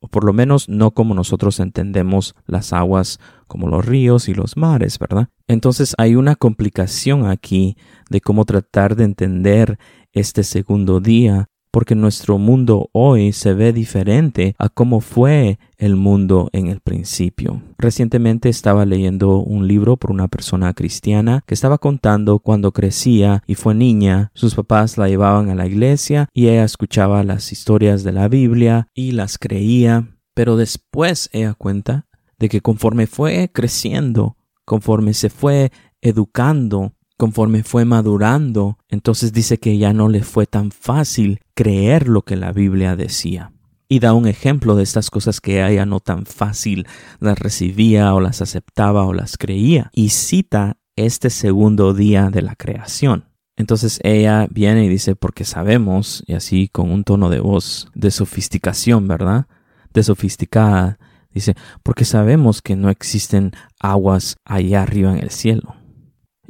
o 0.00 0.08
por 0.08 0.24
lo 0.24 0.32
menos 0.32 0.68
no 0.68 0.92
como 0.92 1.14
nosotros 1.14 1.60
entendemos 1.60 2.34
las 2.46 2.72
aguas 2.72 3.18
como 3.46 3.68
los 3.68 3.84
ríos 3.84 4.28
y 4.28 4.34
los 4.34 4.56
mares, 4.56 4.98
¿verdad? 4.98 5.28
Entonces 5.46 5.94
hay 5.98 6.14
una 6.14 6.36
complicación 6.36 7.26
aquí 7.26 7.76
de 8.10 8.20
cómo 8.20 8.44
tratar 8.44 8.96
de 8.96 9.04
entender 9.04 9.78
este 10.12 10.44
segundo 10.44 11.00
día 11.00 11.48
porque 11.78 11.94
nuestro 11.94 12.38
mundo 12.38 12.90
hoy 12.90 13.30
se 13.30 13.54
ve 13.54 13.72
diferente 13.72 14.56
a 14.58 14.68
cómo 14.68 14.98
fue 15.00 15.60
el 15.76 15.94
mundo 15.94 16.50
en 16.52 16.66
el 16.66 16.80
principio. 16.80 17.62
Recientemente 17.78 18.48
estaba 18.48 18.84
leyendo 18.84 19.38
un 19.38 19.68
libro 19.68 19.96
por 19.96 20.10
una 20.10 20.26
persona 20.26 20.74
cristiana 20.74 21.44
que 21.46 21.54
estaba 21.54 21.78
contando 21.78 22.40
cuando 22.40 22.72
crecía 22.72 23.44
y 23.46 23.54
fue 23.54 23.76
niña, 23.76 24.32
sus 24.34 24.56
papás 24.56 24.98
la 24.98 25.06
llevaban 25.06 25.50
a 25.50 25.54
la 25.54 25.68
iglesia 25.68 26.28
y 26.34 26.48
ella 26.48 26.64
escuchaba 26.64 27.22
las 27.22 27.52
historias 27.52 28.02
de 28.02 28.10
la 28.10 28.26
Biblia 28.26 28.88
y 28.92 29.12
las 29.12 29.38
creía, 29.38 30.18
pero 30.34 30.56
después 30.56 31.30
ella 31.32 31.54
cuenta 31.54 32.08
de 32.40 32.48
que 32.48 32.60
conforme 32.60 33.06
fue 33.06 33.52
creciendo, 33.54 34.36
conforme 34.64 35.14
se 35.14 35.30
fue 35.30 35.70
educando, 36.00 36.94
conforme 37.18 37.64
fue 37.64 37.84
madurando, 37.84 38.78
entonces 38.88 39.32
dice 39.32 39.58
que 39.58 39.76
ya 39.76 39.92
no 39.92 40.08
le 40.08 40.22
fue 40.22 40.46
tan 40.46 40.70
fácil 40.70 41.40
creer 41.54 42.08
lo 42.08 42.22
que 42.22 42.36
la 42.36 42.52
Biblia 42.52 42.96
decía. 42.96 43.52
Y 43.88 43.98
da 43.98 44.14
un 44.14 44.28
ejemplo 44.28 44.76
de 44.76 44.84
estas 44.84 45.10
cosas 45.10 45.40
que 45.40 45.66
ella 45.66 45.84
no 45.84 45.98
tan 46.00 46.26
fácil 46.26 46.86
las 47.18 47.38
recibía 47.38 48.14
o 48.14 48.20
las 48.20 48.40
aceptaba 48.40 49.04
o 49.04 49.12
las 49.12 49.36
creía. 49.36 49.90
Y 49.92 50.10
cita 50.10 50.76
este 50.94 51.30
segundo 51.30 51.92
día 51.92 52.30
de 52.30 52.42
la 52.42 52.54
creación. 52.54 53.24
Entonces 53.56 53.98
ella 54.04 54.46
viene 54.50 54.84
y 54.84 54.88
dice, 54.88 55.16
porque 55.16 55.44
sabemos, 55.44 56.22
y 56.26 56.34
así 56.34 56.68
con 56.68 56.90
un 56.90 57.02
tono 57.02 57.30
de 57.30 57.40
voz 57.40 57.88
de 57.94 58.12
sofisticación, 58.12 59.08
¿verdad? 59.08 59.46
De 59.92 60.04
sofisticada, 60.04 60.98
dice, 61.32 61.56
porque 61.82 62.04
sabemos 62.04 62.62
que 62.62 62.76
no 62.76 62.90
existen 62.90 63.52
aguas 63.80 64.36
allá 64.44 64.82
arriba 64.82 65.10
en 65.12 65.18
el 65.18 65.30
cielo. 65.30 65.77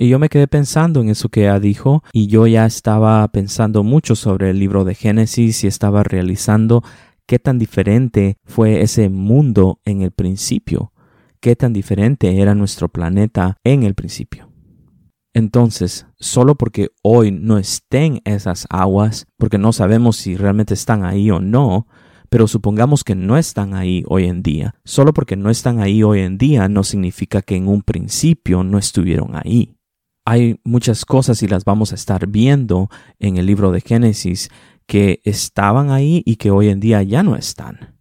Y 0.01 0.09
yo 0.09 0.21
me 0.21 0.29
quedé 0.29 0.47
pensando 0.47 1.01
en 1.01 1.09
eso 1.09 1.29
que 1.29 1.41
ella 1.41 1.59
dijo 1.59 2.05
y 2.13 2.29
yo 2.29 2.47
ya 2.47 2.65
estaba 2.67 3.27
pensando 3.33 3.83
mucho 3.83 4.15
sobre 4.15 4.51
el 4.51 4.61
libro 4.61 4.85
de 4.85 4.95
Génesis 4.95 5.65
y 5.65 5.67
estaba 5.67 6.05
realizando 6.05 6.85
qué 7.27 7.41
tan 7.41 7.59
diferente 7.59 8.37
fue 8.45 8.81
ese 8.83 9.09
mundo 9.09 9.81
en 9.85 10.03
el 10.03 10.13
principio, 10.13 10.93
qué 11.41 11.57
tan 11.57 11.73
diferente 11.73 12.41
era 12.41 12.55
nuestro 12.55 12.89
planeta 12.89 13.57
en 13.65 13.83
el 13.83 13.97
principio. 13.97 14.53
Entonces, 15.35 16.07
solo 16.21 16.55
porque 16.55 16.91
hoy 17.03 17.33
no 17.33 17.59
estén 17.59 18.21
esas 18.25 18.69
aguas, 18.71 19.27
porque 19.37 19.59
no 19.59 19.73
sabemos 19.73 20.17
si 20.17 20.37
realmente 20.37 20.75
están 20.75 21.05
ahí 21.05 21.29
o 21.33 21.41
no, 21.41 21.89
pero 22.31 22.47
supongamos 22.47 23.03
que 23.03 23.17
no 23.17 23.37
están 23.37 23.75
ahí 23.75 24.05
hoy 24.07 24.27
en 24.27 24.45
día, 24.45 24.77
solo 24.85 25.13
porque 25.13 25.35
no 25.35 25.51
están 25.51 25.81
ahí 25.81 26.05
hoy 26.05 26.21
en 26.21 26.39
día 26.39 26.69
no 26.69 26.85
significa 26.85 27.43
que 27.43 27.57
en 27.57 27.67
un 27.67 27.83
principio 27.83 28.63
no 28.63 28.79
estuvieron 28.79 29.35
ahí 29.35 29.75
hay 30.29 30.61
muchas 30.63 31.07
cosas 31.07 31.43
y 31.43 31.49
las 31.49 31.65
vamos 31.65 31.93
a 31.93 31.95
estar 31.95 32.27
viendo 32.27 32.91
en 33.19 33.39
el 33.39 33.47
libro 33.47 33.73
de 33.73 33.81
Génesis 33.81 34.51
que 34.87 35.23
estaban 35.25 35.91
ahí 35.91 36.23
y 36.27 36.37
que 36.37 36.51
hoy 36.51 36.69
en 36.69 36.81
día 36.81 37.03
ya 37.03 37.23
no 37.23 37.35
están. 37.35 37.95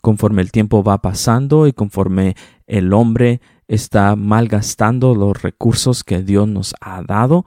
Conforme 0.00 0.42
el 0.42 0.50
tiempo 0.50 0.82
va 0.82 1.00
pasando 1.00 1.68
y 1.68 1.72
conforme 1.72 2.34
el 2.66 2.92
hombre 2.92 3.40
está 3.68 4.16
malgastando 4.16 5.14
los 5.14 5.40
recursos 5.40 6.02
que 6.02 6.20
Dios 6.20 6.48
nos 6.48 6.74
ha 6.80 7.00
dado, 7.02 7.44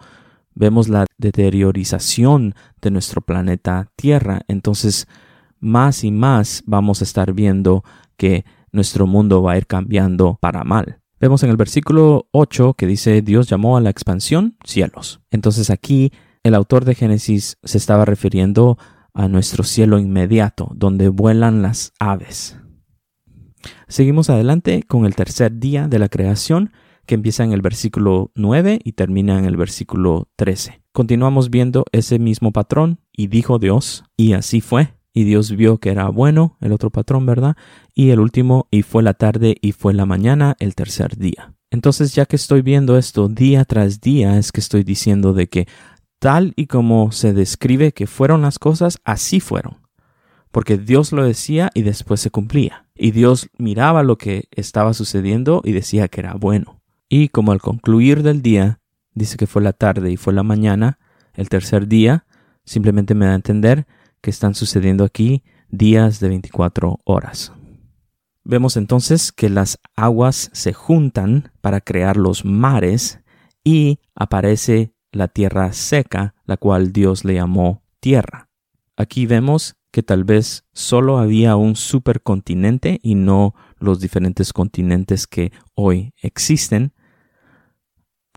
vemos 0.55 0.87
la 0.87 1.05
deteriorización 1.17 2.55
de 2.81 2.89
nuestro 2.89 3.19
planeta 3.19 3.91
Tierra. 3.97 4.43
Entonces, 4.47 5.09
más 5.59 6.05
y 6.05 6.11
más 6.11 6.63
vamos 6.65 7.01
a 7.01 7.03
estar 7.03 7.33
viendo 7.33 7.83
que 8.15 8.45
nuestro 8.71 9.07
mundo 9.07 9.43
va 9.43 9.53
a 9.53 9.57
ir 9.57 9.67
cambiando 9.67 10.37
para 10.39 10.63
mal. 10.63 11.00
Vemos 11.21 11.43
en 11.43 11.51
el 11.51 11.57
versículo 11.57 12.27
8 12.31 12.73
que 12.73 12.87
dice 12.87 13.21
Dios 13.21 13.47
llamó 13.47 13.77
a 13.77 13.81
la 13.81 13.91
expansión 13.91 14.57
cielos. 14.63 15.21
Entonces 15.29 15.69
aquí 15.69 16.11
el 16.41 16.55
autor 16.55 16.83
de 16.83 16.95
Génesis 16.95 17.59
se 17.63 17.77
estaba 17.77 18.05
refiriendo 18.05 18.79
a 19.13 19.27
nuestro 19.27 19.63
cielo 19.63 19.99
inmediato, 19.99 20.71
donde 20.73 21.09
vuelan 21.09 21.61
las 21.61 21.93
aves. 21.99 22.57
Seguimos 23.87 24.31
adelante 24.31 24.81
con 24.81 25.05
el 25.05 25.13
tercer 25.13 25.59
día 25.59 25.87
de 25.87 25.99
la 25.99 26.09
creación, 26.09 26.71
que 27.05 27.13
empieza 27.13 27.43
en 27.43 27.51
el 27.51 27.61
versículo 27.61 28.31
9 28.33 28.79
y 28.83 28.93
termina 28.93 29.37
en 29.37 29.45
el 29.45 29.57
versículo 29.57 30.27
13. 30.37 30.81
Continuamos 30.91 31.51
viendo 31.51 31.85
ese 31.91 32.17
mismo 32.17 32.51
patrón, 32.51 32.99
y 33.11 33.27
dijo 33.27 33.59
Dios, 33.59 34.05
y 34.17 34.33
así 34.33 34.59
fue 34.59 34.95
y 35.13 35.23
Dios 35.23 35.51
vio 35.51 35.77
que 35.79 35.89
era 35.89 36.09
bueno, 36.09 36.57
el 36.61 36.71
otro 36.71 36.89
patrón, 36.89 37.25
¿verdad? 37.25 37.55
Y 37.93 38.09
el 38.11 38.19
último, 38.19 38.67
y 38.71 38.83
fue 38.83 39.03
la 39.03 39.13
tarde 39.13 39.57
y 39.61 39.73
fue 39.73 39.93
la 39.93 40.05
mañana, 40.05 40.55
el 40.59 40.75
tercer 40.75 41.17
día. 41.17 41.53
Entonces, 41.69 42.13
ya 42.13 42.25
que 42.25 42.35
estoy 42.35 42.61
viendo 42.61 42.97
esto 42.97 43.29
día 43.29 43.65
tras 43.65 44.01
día, 44.01 44.37
es 44.37 44.51
que 44.51 44.59
estoy 44.59 44.83
diciendo 44.83 45.33
de 45.33 45.47
que 45.47 45.67
tal 46.19 46.53
y 46.55 46.67
como 46.67 47.11
se 47.11 47.33
describe 47.33 47.93
que 47.93 48.07
fueron 48.07 48.41
las 48.41 48.59
cosas, 48.59 48.99
así 49.03 49.39
fueron. 49.39 49.77
Porque 50.51 50.77
Dios 50.77 51.13
lo 51.13 51.23
decía 51.23 51.71
y 51.73 51.81
después 51.81 52.19
se 52.19 52.29
cumplía. 52.29 52.85
Y 52.93 53.11
Dios 53.11 53.49
miraba 53.57 54.03
lo 54.03 54.17
que 54.17 54.49
estaba 54.51 54.93
sucediendo 54.93 55.61
y 55.63 55.71
decía 55.71 56.09
que 56.09 56.19
era 56.19 56.33
bueno. 56.33 56.81
Y 57.09 57.29
como 57.29 57.51
al 57.51 57.61
concluir 57.61 58.21
del 58.21 58.41
día, 58.41 58.79
dice 59.13 59.37
que 59.37 59.47
fue 59.47 59.61
la 59.61 59.73
tarde 59.73 60.11
y 60.11 60.17
fue 60.17 60.33
la 60.33 60.43
mañana, 60.43 60.99
el 61.33 61.49
tercer 61.49 61.87
día, 61.87 62.25
simplemente 62.65 63.15
me 63.15 63.25
da 63.25 63.31
a 63.31 63.35
entender 63.35 63.87
que 64.21 64.29
están 64.29 64.55
sucediendo 64.55 65.03
aquí 65.03 65.43
días 65.69 66.19
de 66.19 66.29
24 66.29 66.99
horas. 67.05 67.53
Vemos 68.43 68.77
entonces 68.77 69.31
que 69.31 69.49
las 69.49 69.79
aguas 69.95 70.49
se 70.53 70.73
juntan 70.73 71.51
para 71.61 71.81
crear 71.81 72.17
los 72.17 72.43
mares 72.43 73.19
y 73.63 73.99
aparece 74.15 74.93
la 75.11 75.27
tierra 75.27 75.73
seca, 75.73 76.33
la 76.45 76.57
cual 76.57 76.91
Dios 76.91 77.23
le 77.23 77.35
llamó 77.35 77.83
tierra. 77.99 78.49
Aquí 78.97 79.25
vemos 79.25 79.75
que 79.91 80.03
tal 80.03 80.23
vez 80.23 80.65
solo 80.73 81.17
había 81.17 81.55
un 81.55 81.75
supercontinente 81.75 82.99
y 83.03 83.15
no 83.15 83.53
los 83.77 83.99
diferentes 83.99 84.53
continentes 84.53 85.27
que 85.27 85.51
hoy 85.75 86.13
existen. 86.21 86.93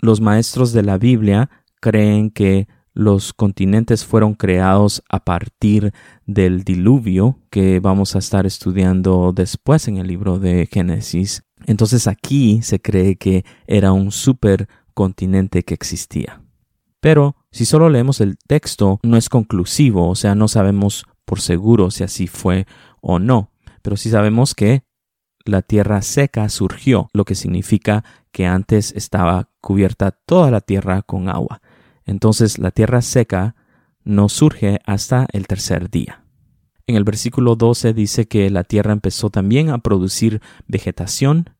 Los 0.00 0.20
maestros 0.20 0.72
de 0.72 0.82
la 0.82 0.98
Biblia 0.98 1.48
creen 1.80 2.30
que 2.30 2.68
los 2.94 3.32
continentes 3.32 4.04
fueron 4.04 4.34
creados 4.34 5.02
a 5.08 5.24
partir 5.24 5.92
del 6.26 6.62
diluvio 6.62 7.40
que 7.50 7.80
vamos 7.80 8.14
a 8.14 8.20
estar 8.20 8.46
estudiando 8.46 9.32
después 9.32 9.88
en 9.88 9.96
el 9.96 10.06
libro 10.06 10.38
de 10.38 10.68
Génesis. 10.70 11.42
Entonces 11.66 12.06
aquí 12.06 12.62
se 12.62 12.80
cree 12.80 13.16
que 13.16 13.44
era 13.66 13.92
un 13.92 14.12
supercontinente 14.12 15.64
que 15.64 15.74
existía. 15.74 16.40
Pero 17.00 17.36
si 17.50 17.66
solo 17.66 17.90
leemos 17.90 18.20
el 18.20 18.38
texto 18.38 19.00
no 19.02 19.16
es 19.16 19.28
conclusivo, 19.28 20.08
o 20.08 20.14
sea, 20.14 20.34
no 20.34 20.48
sabemos 20.48 21.04
por 21.24 21.40
seguro 21.40 21.90
si 21.90 22.04
así 22.04 22.28
fue 22.28 22.66
o 23.00 23.18
no, 23.18 23.50
pero 23.82 23.96
sí 23.96 24.08
sabemos 24.08 24.54
que 24.54 24.84
la 25.44 25.60
tierra 25.60 26.00
seca 26.00 26.48
surgió, 26.48 27.10
lo 27.12 27.24
que 27.24 27.34
significa 27.34 28.04
que 28.32 28.46
antes 28.46 28.92
estaba 28.92 29.50
cubierta 29.60 30.12
toda 30.12 30.50
la 30.50 30.60
tierra 30.60 31.02
con 31.02 31.28
agua. 31.28 31.60
Entonces 32.06 32.58
la 32.58 32.70
tierra 32.70 33.02
seca 33.02 33.56
no 34.04 34.28
surge 34.28 34.80
hasta 34.84 35.26
el 35.32 35.46
tercer 35.46 35.90
día. 35.90 36.24
En 36.86 36.96
el 36.96 37.04
versículo 37.04 37.56
12 37.56 37.94
dice 37.94 38.28
que 38.28 38.50
la 38.50 38.64
tierra 38.64 38.92
empezó 38.92 39.30
también 39.30 39.70
a 39.70 39.78
producir 39.78 40.42
vegetación, 40.66 41.50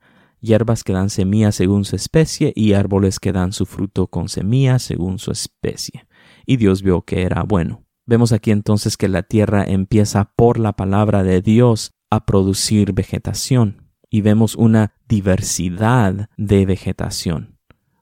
hierbas 0.41 0.85
que 0.85 0.93
dan 0.93 1.09
semilla 1.09 1.51
según 1.51 1.87
su 1.87 1.97
especie 1.97 2.53
y 2.55 2.75
árboles 2.75 3.19
que 3.19 3.33
dan 3.33 3.53
su 3.53 3.65
fruto 3.65 4.09
con 4.09 4.29
semilla 4.29 4.79
según 4.79 5.19
su 5.19 5.31
especie. 5.31 6.07
Y 6.45 6.59
Dios 6.59 6.83
vio 6.83 7.03
que 7.03 7.23
era 7.23 7.43
bueno. 7.43 7.85
Vemos 8.05 8.33
aquí 8.33 8.51
entonces 8.51 8.99
que 8.99 9.09
la 9.09 9.23
tierra 9.23 9.65
empieza 9.65 10.33
por 10.37 10.59
la 10.59 10.75
palabra 10.75 11.23
de 11.23 11.41
Dios 11.41 11.93
a 12.11 12.27
producir 12.27 12.93
vegetación 12.93 13.91
y 14.11 14.21
vemos 14.21 14.55
una 14.57 14.93
diversidad 15.09 16.29
de 16.37 16.67
vegetación 16.67 17.54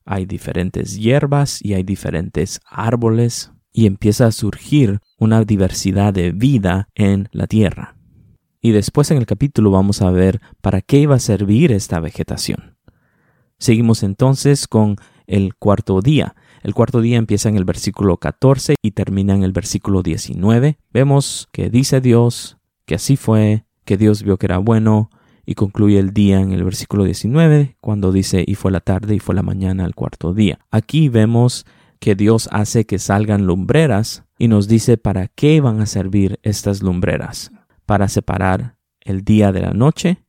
hay 0.04 0.26
diferentes 0.26 0.98
hierbas 0.98 1.64
y 1.64 1.74
hay 1.74 1.82
diferentes 1.82 2.60
árboles 2.68 3.52
y 3.72 3.86
empieza 3.86 4.26
a 4.26 4.32
surgir 4.32 5.00
una 5.18 5.44
diversidad 5.44 6.12
de 6.12 6.32
vida 6.32 6.88
en 6.94 7.28
la 7.32 7.46
tierra. 7.46 7.96
Y 8.60 8.70
después 8.70 9.10
en 9.10 9.18
el 9.18 9.26
capítulo 9.26 9.70
vamos 9.70 10.02
a 10.02 10.10
ver 10.10 10.40
para 10.60 10.82
qué 10.82 10.98
iba 10.98 11.16
a 11.16 11.20
servir 11.20 11.72
esta 11.72 11.98
vegetación. 12.00 12.76
Seguimos 13.58 14.02
entonces 14.02 14.68
con 14.68 14.96
el 15.26 15.54
cuarto 15.54 16.00
día. 16.00 16.34
El 16.62 16.74
cuarto 16.74 17.00
día 17.00 17.16
empieza 17.16 17.48
en 17.48 17.56
el 17.56 17.64
versículo 17.64 18.18
14 18.18 18.76
y 18.82 18.90
termina 18.92 19.34
en 19.34 19.42
el 19.42 19.52
versículo 19.52 20.02
19. 20.02 20.78
Vemos 20.92 21.48
que 21.52 21.70
dice 21.70 22.00
Dios, 22.00 22.58
que 22.86 22.94
así 22.96 23.16
fue, 23.16 23.64
que 23.84 23.96
Dios 23.96 24.22
vio 24.22 24.36
que 24.36 24.46
era 24.46 24.58
bueno, 24.58 25.10
y 25.44 25.54
concluye 25.54 25.98
el 25.98 26.12
día 26.12 26.40
en 26.40 26.52
el 26.52 26.64
versículo 26.64 27.04
19, 27.04 27.76
cuando 27.80 28.12
dice, 28.12 28.44
y 28.46 28.54
fue 28.54 28.70
la 28.70 28.80
tarde 28.80 29.14
y 29.14 29.18
fue 29.18 29.34
la 29.34 29.42
mañana 29.42 29.84
el 29.84 29.94
cuarto 29.94 30.34
día. 30.34 30.58
Aquí 30.70 31.08
vemos 31.08 31.66
que 31.98 32.14
Dios 32.14 32.48
hace 32.52 32.84
que 32.84 32.98
salgan 32.98 33.46
lumbreras 33.46 34.24
y 34.38 34.48
nos 34.48 34.66
dice 34.66 34.96
para 34.96 35.28
qué 35.28 35.60
van 35.60 35.80
a 35.80 35.86
servir 35.86 36.40
estas 36.42 36.82
lumbreras, 36.82 37.52
para 37.86 38.08
separar 38.08 38.76
el 39.00 39.22
día 39.24 39.52
de 39.52 39.60
la 39.60 39.72
noche, 39.72 40.24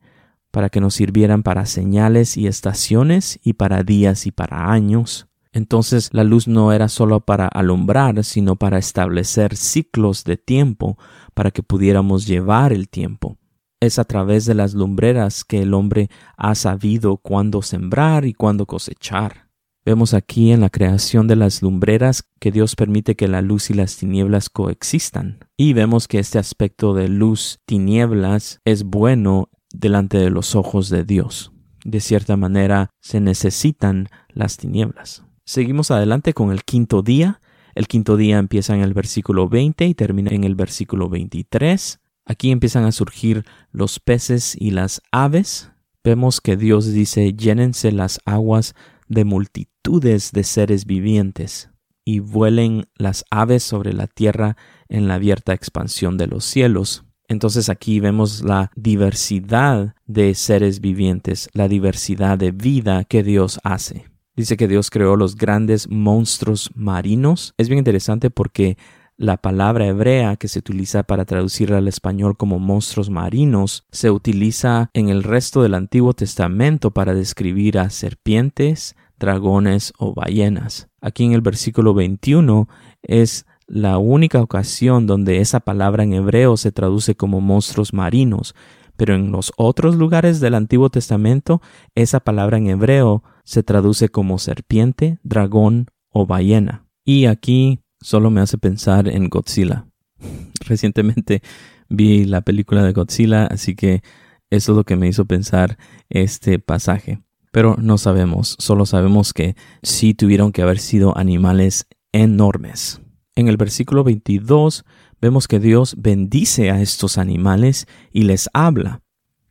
para 0.50 0.68
que 0.68 0.80
nos 0.80 0.94
sirvieran 0.94 1.42
para 1.42 1.66
señales 1.66 2.36
y 2.36 2.46
estaciones 2.46 3.40
y 3.42 3.54
para 3.54 3.82
días 3.82 4.26
y 4.26 4.30
para 4.30 4.70
años. 4.70 5.26
Entonces 5.52 6.10
la 6.12 6.24
luz 6.24 6.46
no 6.46 6.72
era 6.72 6.88
solo 6.88 7.20
para 7.20 7.46
alumbrar, 7.46 8.22
sino 8.24 8.56
para 8.56 8.78
establecer 8.78 9.56
ciclos 9.56 10.24
de 10.24 10.36
tiempo, 10.36 10.96
para 11.34 11.50
que 11.50 11.62
pudiéramos 11.62 12.26
llevar 12.26 12.72
el 12.72 12.88
tiempo. 12.88 13.36
Es 13.84 13.98
a 13.98 14.04
través 14.04 14.46
de 14.46 14.54
las 14.54 14.72
lumbreras 14.72 15.44
que 15.44 15.60
el 15.60 15.74
hombre 15.74 16.08
ha 16.38 16.54
sabido 16.54 17.18
cuándo 17.18 17.60
sembrar 17.60 18.24
y 18.24 18.32
cuándo 18.32 18.64
cosechar. 18.64 19.50
Vemos 19.84 20.14
aquí 20.14 20.52
en 20.52 20.62
la 20.62 20.70
creación 20.70 21.28
de 21.28 21.36
las 21.36 21.60
lumbreras 21.60 22.24
que 22.40 22.50
Dios 22.50 22.76
permite 22.76 23.14
que 23.14 23.28
la 23.28 23.42
luz 23.42 23.68
y 23.68 23.74
las 23.74 23.98
tinieblas 23.98 24.48
coexistan. 24.48 25.40
Y 25.58 25.74
vemos 25.74 26.08
que 26.08 26.18
este 26.18 26.38
aspecto 26.38 26.94
de 26.94 27.08
luz-tinieblas 27.08 28.62
es 28.64 28.84
bueno 28.84 29.50
delante 29.70 30.16
de 30.16 30.30
los 30.30 30.54
ojos 30.54 30.88
de 30.88 31.04
Dios. 31.04 31.52
De 31.84 32.00
cierta 32.00 32.38
manera, 32.38 32.88
se 33.02 33.20
necesitan 33.20 34.08
las 34.30 34.56
tinieblas. 34.56 35.24
Seguimos 35.44 35.90
adelante 35.90 36.32
con 36.32 36.52
el 36.52 36.64
quinto 36.64 37.02
día. 37.02 37.42
El 37.74 37.86
quinto 37.86 38.16
día 38.16 38.38
empieza 38.38 38.74
en 38.74 38.80
el 38.80 38.94
versículo 38.94 39.50
20 39.50 39.84
y 39.84 39.92
termina 39.92 40.30
en 40.30 40.44
el 40.44 40.54
versículo 40.54 41.10
23. 41.10 42.00
Aquí 42.24 42.50
empiezan 42.50 42.84
a 42.84 42.92
surgir 42.92 43.44
los 43.70 44.00
peces 44.00 44.56
y 44.58 44.70
las 44.70 45.02
aves. 45.10 45.70
Vemos 46.02 46.40
que 46.40 46.56
Dios 46.56 46.92
dice, 46.92 47.34
llénense 47.34 47.92
las 47.92 48.20
aguas 48.24 48.74
de 49.08 49.24
multitudes 49.24 50.32
de 50.32 50.44
seres 50.44 50.86
vivientes 50.86 51.70
y 52.04 52.20
vuelen 52.20 52.86
las 52.96 53.24
aves 53.30 53.62
sobre 53.62 53.92
la 53.92 54.06
tierra 54.06 54.56
en 54.88 55.08
la 55.08 55.14
abierta 55.14 55.52
expansión 55.52 56.16
de 56.16 56.26
los 56.26 56.44
cielos. 56.44 57.04
Entonces 57.28 57.68
aquí 57.68 58.00
vemos 58.00 58.42
la 58.42 58.70
diversidad 58.76 59.94
de 60.06 60.34
seres 60.34 60.80
vivientes, 60.80 61.48
la 61.52 61.68
diversidad 61.68 62.36
de 62.38 62.52
vida 62.52 63.04
que 63.04 63.22
Dios 63.22 63.58
hace. 63.64 64.06
Dice 64.36 64.56
que 64.56 64.68
Dios 64.68 64.90
creó 64.90 65.16
los 65.16 65.36
grandes 65.36 65.88
monstruos 65.88 66.70
marinos. 66.74 67.54
Es 67.56 67.68
bien 67.68 67.78
interesante 67.78 68.30
porque 68.30 68.76
la 69.16 69.36
palabra 69.36 69.86
hebrea 69.86 70.36
que 70.36 70.48
se 70.48 70.58
utiliza 70.58 71.04
para 71.04 71.24
traducirla 71.24 71.78
al 71.78 71.88
español 71.88 72.36
como 72.36 72.58
monstruos 72.58 73.10
marinos 73.10 73.86
se 73.92 74.10
utiliza 74.10 74.90
en 74.92 75.08
el 75.08 75.22
resto 75.22 75.62
del 75.62 75.74
Antiguo 75.74 76.14
Testamento 76.14 76.90
para 76.90 77.14
describir 77.14 77.78
a 77.78 77.90
serpientes, 77.90 78.96
dragones 79.18 79.92
o 79.98 80.14
ballenas. 80.14 80.88
Aquí 81.00 81.24
en 81.24 81.32
el 81.32 81.42
versículo 81.42 81.94
21 81.94 82.68
es 83.02 83.46
la 83.66 83.98
única 83.98 84.42
ocasión 84.42 85.06
donde 85.06 85.40
esa 85.40 85.60
palabra 85.60 86.02
en 86.02 86.12
hebreo 86.12 86.56
se 86.56 86.72
traduce 86.72 87.14
como 87.14 87.40
monstruos 87.40 87.92
marinos, 87.92 88.54
pero 88.96 89.14
en 89.14 89.30
los 89.30 89.52
otros 89.56 89.94
lugares 89.94 90.40
del 90.40 90.54
Antiguo 90.54 90.90
Testamento 90.90 91.62
esa 91.94 92.20
palabra 92.20 92.58
en 92.58 92.66
hebreo 92.66 93.22
se 93.44 93.62
traduce 93.62 94.08
como 94.08 94.38
serpiente, 94.38 95.18
dragón 95.22 95.86
o 96.10 96.26
ballena. 96.26 96.86
Y 97.04 97.26
aquí 97.26 97.83
solo 98.04 98.30
me 98.30 98.42
hace 98.42 98.58
pensar 98.58 99.08
en 99.08 99.30
Godzilla. 99.30 99.86
Recientemente 100.66 101.42
vi 101.88 102.26
la 102.26 102.42
película 102.42 102.82
de 102.82 102.92
Godzilla, 102.92 103.46
así 103.46 103.74
que 103.74 104.02
eso 104.50 104.72
es 104.72 104.76
lo 104.76 104.84
que 104.84 104.96
me 104.96 105.08
hizo 105.08 105.24
pensar 105.24 105.78
este 106.10 106.58
pasaje. 106.58 107.22
Pero 107.50 107.76
no 107.78 107.96
sabemos, 107.96 108.56
solo 108.58 108.84
sabemos 108.84 109.32
que 109.32 109.56
sí 109.82 110.12
tuvieron 110.12 110.52
que 110.52 110.60
haber 110.60 110.80
sido 110.80 111.16
animales 111.16 111.86
enormes. 112.12 113.00
En 113.36 113.48
el 113.48 113.56
versículo 113.56 114.04
22 114.04 114.84
vemos 115.20 115.48
que 115.48 115.58
Dios 115.58 115.96
bendice 115.98 116.70
a 116.70 116.82
estos 116.82 117.16
animales 117.16 117.86
y 118.12 118.24
les 118.24 118.50
habla. 118.52 119.00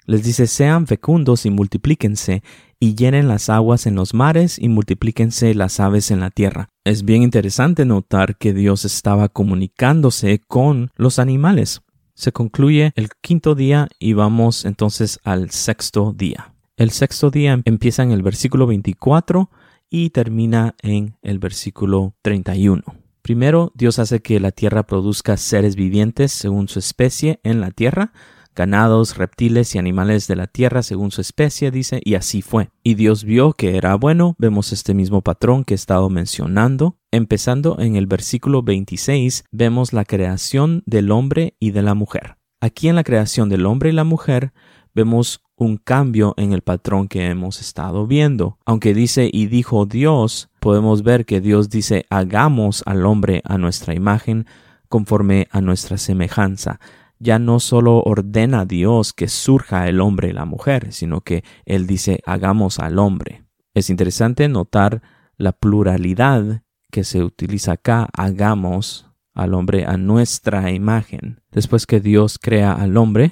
Les 0.05 0.23
dice, 0.23 0.47
sean 0.47 0.87
fecundos 0.87 1.45
y 1.45 1.49
multiplíquense, 1.49 2.43
y 2.79 2.95
llenen 2.95 3.29
las 3.29 3.49
aguas 3.49 3.87
en 3.87 3.95
los 3.95 4.13
mares 4.13 4.59
y 4.59 4.67
multiplíquense 4.67 5.55
las 5.55 5.79
aves 5.79 6.11
en 6.11 6.19
la 6.19 6.29
tierra. 6.29 6.69
Es 6.83 7.05
bien 7.05 7.23
interesante 7.23 7.85
notar 7.85 8.35
que 8.35 8.53
Dios 8.53 8.83
estaba 8.83 9.29
comunicándose 9.29 10.41
con 10.47 10.91
los 10.97 11.17
animales. 11.17 11.81
Se 12.13 12.33
concluye 12.33 12.91
el 12.95 13.09
quinto 13.21 13.55
día 13.55 13.87
y 13.99 14.13
vamos 14.13 14.65
entonces 14.65 15.19
al 15.23 15.49
sexto 15.51 16.13
día. 16.13 16.53
El 16.75 16.91
sexto 16.91 17.31
día 17.31 17.61
empieza 17.63 18.03
en 18.03 18.11
el 18.11 18.21
versículo 18.21 18.67
24 18.67 19.49
y 19.89 20.09
termina 20.09 20.75
en 20.81 21.15
el 21.21 21.39
versículo 21.39 22.15
31. 22.21 22.83
Primero, 23.21 23.71
Dios 23.75 23.99
hace 23.99 24.21
que 24.21 24.41
la 24.41 24.51
tierra 24.51 24.83
produzca 24.83 25.37
seres 25.37 25.77
vivientes 25.77 26.33
según 26.33 26.67
su 26.67 26.79
especie 26.79 27.39
en 27.43 27.61
la 27.61 27.71
tierra, 27.71 28.11
ganados, 28.55 29.17
reptiles 29.17 29.75
y 29.75 29.79
animales 29.79 30.27
de 30.27 30.35
la 30.35 30.47
tierra 30.47 30.83
según 30.83 31.11
su 31.11 31.21
especie, 31.21 31.71
dice, 31.71 32.01
y 32.03 32.15
así 32.15 32.41
fue. 32.41 32.69
Y 32.83 32.95
Dios 32.95 33.23
vio 33.23 33.53
que 33.53 33.77
era 33.77 33.95
bueno, 33.95 34.35
vemos 34.37 34.71
este 34.71 34.93
mismo 34.93 35.21
patrón 35.21 35.63
que 35.63 35.73
he 35.73 35.75
estado 35.75 36.09
mencionando. 36.09 36.97
Empezando 37.11 37.79
en 37.79 37.95
el 37.95 38.07
versículo 38.07 38.63
26, 38.63 39.45
vemos 39.51 39.93
la 39.93 40.05
creación 40.05 40.83
del 40.85 41.11
hombre 41.11 41.55
y 41.59 41.71
de 41.71 41.81
la 41.81 41.93
mujer. 41.93 42.37
Aquí 42.61 42.87
en 42.87 42.95
la 42.95 43.03
creación 43.03 43.49
del 43.49 43.65
hombre 43.65 43.89
y 43.89 43.93
la 43.93 44.03
mujer 44.03 44.53
vemos 44.93 45.43
un 45.55 45.77
cambio 45.77 46.33
en 46.37 46.53
el 46.53 46.61
patrón 46.61 47.07
que 47.07 47.27
hemos 47.27 47.61
estado 47.61 48.07
viendo. 48.07 48.57
Aunque 48.65 48.93
dice 48.93 49.29
y 49.31 49.47
dijo 49.47 49.85
Dios, 49.85 50.49
podemos 50.59 51.03
ver 51.03 51.25
que 51.25 51.41
Dios 51.41 51.69
dice 51.69 52.05
hagamos 52.09 52.83
al 52.85 53.05
hombre 53.05 53.41
a 53.45 53.57
nuestra 53.57 53.93
imagen 53.93 54.45
conforme 54.89 55.47
a 55.51 55.61
nuestra 55.61 55.97
semejanza 55.97 56.79
ya 57.19 57.39
no 57.39 57.59
solo 57.59 58.01
ordena 58.03 58.65
Dios 58.65 59.13
que 59.13 59.27
surja 59.27 59.87
el 59.87 60.01
hombre 60.01 60.29
y 60.29 60.33
la 60.33 60.45
mujer, 60.45 60.91
sino 60.91 61.21
que 61.21 61.43
Él 61.65 61.87
dice 61.87 62.21
hagamos 62.25 62.79
al 62.79 62.99
hombre. 62.99 63.43
Es 63.73 63.89
interesante 63.89 64.47
notar 64.49 65.01
la 65.37 65.51
pluralidad 65.51 66.61
que 66.91 67.03
se 67.03 67.23
utiliza 67.23 67.73
acá, 67.73 68.07
hagamos 68.13 69.07
al 69.33 69.53
hombre 69.55 69.85
a 69.85 69.97
nuestra 69.97 70.71
imagen. 70.71 71.41
Después 71.51 71.87
que 71.87 71.99
Dios 71.99 72.37
crea 72.39 72.73
al 72.73 72.97
hombre, 72.97 73.31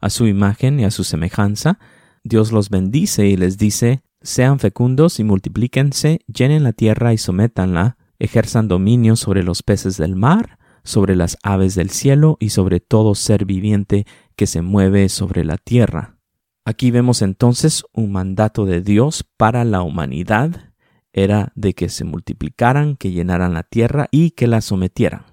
a 0.00 0.08
su 0.10 0.26
imagen 0.26 0.80
y 0.80 0.84
a 0.84 0.90
su 0.90 1.04
semejanza, 1.04 1.78
Dios 2.24 2.52
los 2.52 2.70
bendice 2.70 3.26
y 3.26 3.36
les 3.36 3.58
dice, 3.58 4.02
sean 4.22 4.58
fecundos 4.58 5.20
y 5.20 5.24
multiplíquense, 5.24 6.20
llenen 6.26 6.62
la 6.62 6.72
tierra 6.72 7.12
y 7.12 7.18
sométanla, 7.18 7.96
ejerzan 8.18 8.68
dominio 8.68 9.16
sobre 9.16 9.42
los 9.42 9.62
peces 9.62 9.96
del 9.96 10.16
mar, 10.16 10.58
sobre 10.84 11.16
las 11.16 11.38
aves 11.42 11.74
del 11.74 11.90
cielo 11.90 12.36
y 12.40 12.50
sobre 12.50 12.80
todo 12.80 13.14
ser 13.14 13.44
viviente 13.44 14.06
que 14.36 14.46
se 14.46 14.62
mueve 14.62 15.08
sobre 15.08 15.44
la 15.44 15.58
tierra. 15.58 16.16
Aquí 16.64 16.90
vemos 16.90 17.22
entonces 17.22 17.84
un 17.92 18.12
mandato 18.12 18.64
de 18.66 18.80
Dios 18.80 19.24
para 19.36 19.64
la 19.64 19.82
humanidad, 19.82 20.72
era 21.12 21.52
de 21.54 21.74
que 21.74 21.88
se 21.88 22.04
multiplicaran, 22.04 22.96
que 22.96 23.10
llenaran 23.10 23.52
la 23.52 23.64
tierra 23.64 24.08
y 24.10 24.30
que 24.30 24.46
la 24.46 24.60
sometieran, 24.60 25.24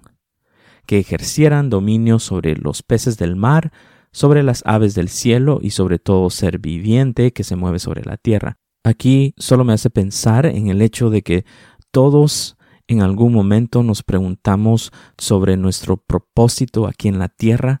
que 0.86 0.98
ejercieran 0.98 1.70
dominio 1.70 2.18
sobre 2.18 2.56
los 2.56 2.82
peces 2.82 3.16
del 3.16 3.36
mar, 3.36 3.72
sobre 4.12 4.42
las 4.42 4.62
aves 4.66 4.94
del 4.94 5.08
cielo 5.08 5.60
y 5.62 5.70
sobre 5.70 5.98
todo 5.98 6.30
ser 6.30 6.58
viviente 6.58 7.32
que 7.32 7.44
se 7.44 7.56
mueve 7.56 7.78
sobre 7.78 8.04
la 8.04 8.16
tierra. 8.16 8.58
Aquí 8.82 9.34
solo 9.38 9.64
me 9.64 9.72
hace 9.72 9.88
pensar 9.88 10.46
en 10.46 10.68
el 10.68 10.82
hecho 10.82 11.10
de 11.10 11.22
que 11.22 11.44
todos 11.90 12.56
en 12.90 13.02
algún 13.02 13.32
momento 13.32 13.84
nos 13.84 14.02
preguntamos 14.02 14.92
sobre 15.16 15.56
nuestro 15.56 15.96
propósito 15.96 16.88
aquí 16.88 17.06
en 17.06 17.20
la 17.20 17.28
tierra, 17.28 17.80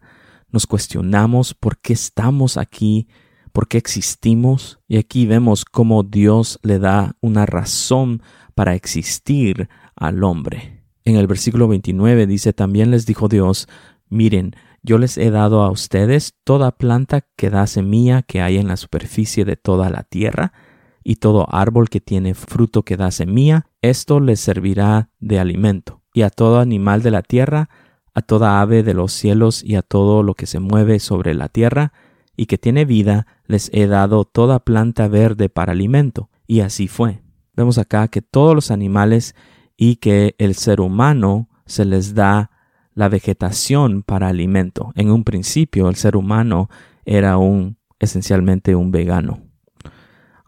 nos 0.50 0.68
cuestionamos 0.68 1.52
por 1.52 1.78
qué 1.78 1.94
estamos 1.94 2.56
aquí, 2.56 3.08
por 3.50 3.66
qué 3.66 3.76
existimos, 3.76 4.78
y 4.86 4.98
aquí 4.98 5.26
vemos 5.26 5.64
cómo 5.64 6.04
Dios 6.04 6.60
le 6.62 6.78
da 6.78 7.16
una 7.20 7.44
razón 7.44 8.22
para 8.54 8.76
existir 8.76 9.68
al 9.96 10.22
hombre. 10.22 10.84
En 11.04 11.16
el 11.16 11.26
versículo 11.26 11.66
29 11.66 12.28
dice, 12.28 12.52
también 12.52 12.92
les 12.92 13.04
dijo 13.04 13.26
Dios, 13.26 13.66
miren, 14.10 14.54
yo 14.80 14.96
les 14.96 15.18
he 15.18 15.32
dado 15.32 15.62
a 15.62 15.72
ustedes 15.72 16.34
toda 16.44 16.70
planta 16.70 17.26
que 17.34 17.50
da 17.50 17.66
semilla 17.66 18.22
que 18.22 18.42
hay 18.42 18.58
en 18.58 18.68
la 18.68 18.76
superficie 18.76 19.44
de 19.44 19.56
toda 19.56 19.90
la 19.90 20.04
tierra, 20.04 20.52
y 21.02 21.16
todo 21.16 21.46
árbol 21.50 21.88
que 21.88 22.00
tiene 22.00 22.34
fruto 22.34 22.82
que 22.82 22.96
da 22.96 23.10
semilla, 23.10 23.66
esto 23.82 24.20
les 24.20 24.40
servirá 24.40 25.10
de 25.18 25.38
alimento. 25.38 26.02
Y 26.12 26.22
a 26.22 26.30
todo 26.30 26.60
animal 26.60 27.02
de 27.02 27.10
la 27.10 27.22
tierra, 27.22 27.70
a 28.14 28.22
toda 28.22 28.60
ave 28.60 28.82
de 28.82 28.94
los 28.94 29.12
cielos 29.12 29.62
y 29.64 29.76
a 29.76 29.82
todo 29.82 30.22
lo 30.22 30.34
que 30.34 30.46
se 30.46 30.60
mueve 30.60 30.98
sobre 30.98 31.34
la 31.34 31.48
tierra, 31.48 31.92
y 32.36 32.46
que 32.46 32.58
tiene 32.58 32.84
vida, 32.84 33.26
les 33.46 33.70
he 33.74 33.86
dado 33.86 34.24
toda 34.24 34.60
planta 34.60 35.08
verde 35.08 35.48
para 35.48 35.72
alimento. 35.72 36.30
Y 36.46 36.60
así 36.60 36.88
fue. 36.88 37.22
Vemos 37.54 37.76
acá 37.76 38.08
que 38.08 38.22
todos 38.22 38.54
los 38.54 38.70
animales 38.70 39.34
y 39.76 39.96
que 39.96 40.34
el 40.38 40.54
ser 40.54 40.80
humano 40.80 41.48
se 41.66 41.84
les 41.84 42.14
da 42.14 42.50
la 42.94 43.08
vegetación 43.08 44.02
para 44.02 44.28
alimento. 44.28 44.92
En 44.94 45.10
un 45.10 45.24
principio 45.24 45.88
el 45.88 45.96
ser 45.96 46.16
humano 46.16 46.68
era 47.04 47.36
un 47.36 47.76
esencialmente 47.98 48.74
un 48.74 48.90
vegano. 48.90 49.49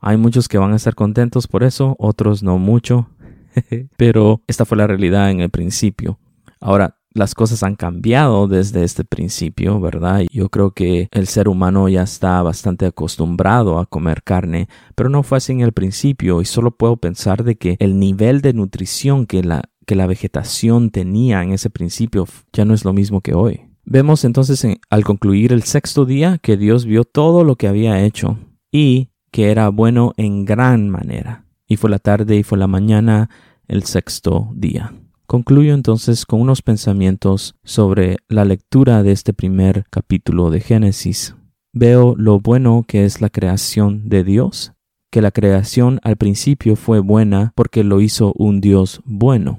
Hay 0.02 0.16
muchos 0.16 0.48
que 0.48 0.58
van 0.58 0.72
a 0.72 0.76
estar 0.76 0.96
contentos 0.96 1.46
por 1.46 1.62
eso, 1.62 1.94
otros 1.98 2.42
no 2.42 2.58
mucho, 2.58 3.08
pero 3.96 4.42
esta 4.48 4.64
fue 4.64 4.76
la 4.76 4.88
realidad 4.88 5.30
en 5.30 5.40
el 5.40 5.48
principio. 5.48 6.18
Ahora, 6.60 6.98
las 7.14 7.36
cosas 7.36 7.62
han 7.62 7.76
cambiado 7.76 8.48
desde 8.48 8.82
este 8.82 9.04
principio, 9.04 9.80
¿verdad? 9.80 10.22
Yo 10.32 10.48
creo 10.48 10.72
que 10.72 11.08
el 11.12 11.28
ser 11.28 11.48
humano 11.48 11.88
ya 11.88 12.02
está 12.02 12.42
bastante 12.42 12.86
acostumbrado 12.86 13.78
a 13.78 13.86
comer 13.86 14.24
carne, 14.24 14.68
pero 14.96 15.08
no 15.08 15.22
fue 15.22 15.38
así 15.38 15.52
en 15.52 15.60
el 15.60 15.72
principio 15.72 16.40
y 16.40 16.46
solo 16.46 16.72
puedo 16.72 16.96
pensar 16.96 17.44
de 17.44 17.56
que 17.56 17.76
el 17.78 18.00
nivel 18.00 18.40
de 18.40 18.54
nutrición 18.54 19.26
que 19.26 19.44
la, 19.44 19.62
que 19.86 19.94
la 19.94 20.08
vegetación 20.08 20.90
tenía 20.90 21.44
en 21.44 21.52
ese 21.52 21.70
principio 21.70 22.26
ya 22.52 22.64
no 22.64 22.74
es 22.74 22.84
lo 22.84 22.92
mismo 22.92 23.20
que 23.20 23.34
hoy. 23.34 23.60
Vemos 23.84 24.24
entonces 24.24 24.66
al 24.90 25.04
concluir 25.04 25.52
el 25.52 25.62
sexto 25.62 26.06
día 26.06 26.38
que 26.38 26.56
Dios 26.56 26.86
vio 26.86 27.04
todo 27.04 27.44
lo 27.44 27.54
que 27.54 27.68
había 27.68 28.02
hecho 28.02 28.38
y 28.72 29.11
que 29.32 29.50
era 29.50 29.68
bueno 29.70 30.12
en 30.16 30.44
gran 30.44 30.88
manera. 30.88 31.46
Y 31.66 31.76
fue 31.76 31.90
la 31.90 31.98
tarde 31.98 32.36
y 32.36 32.42
fue 32.44 32.58
la 32.58 32.68
mañana 32.68 33.28
el 33.66 33.82
sexto 33.82 34.52
día. 34.54 34.92
Concluyo 35.26 35.72
entonces 35.72 36.26
con 36.26 36.40
unos 36.42 36.60
pensamientos 36.60 37.56
sobre 37.64 38.18
la 38.28 38.44
lectura 38.44 39.02
de 39.02 39.12
este 39.12 39.32
primer 39.32 39.86
capítulo 39.88 40.50
de 40.50 40.60
Génesis. 40.60 41.34
Veo 41.72 42.14
lo 42.16 42.38
bueno 42.38 42.84
que 42.86 43.06
es 43.06 43.22
la 43.22 43.30
creación 43.30 44.10
de 44.10 44.24
Dios, 44.24 44.74
que 45.10 45.22
la 45.22 45.30
creación 45.30 46.00
al 46.02 46.16
principio 46.16 46.76
fue 46.76 47.00
buena 47.00 47.52
porque 47.56 47.82
lo 47.82 48.02
hizo 48.02 48.34
un 48.36 48.60
Dios 48.60 49.00
bueno. 49.06 49.58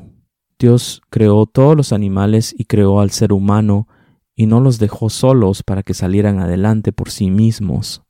Dios 0.59 1.01
creó 1.09 1.47
todos 1.47 1.75
los 1.75 1.91
animales 1.91 2.53
y 2.55 2.65
creó 2.65 2.99
al 2.99 3.09
ser 3.09 3.33
humano 3.33 3.87
y 4.35 4.45
no 4.45 4.59
los 4.59 4.77
dejó 4.77 5.09
solos 5.09 5.63
para 5.63 5.81
que 5.81 5.95
salieran 5.95 6.37
adelante 6.39 6.91
por 6.91 7.09
sí 7.09 7.31
mismos. 7.31 8.03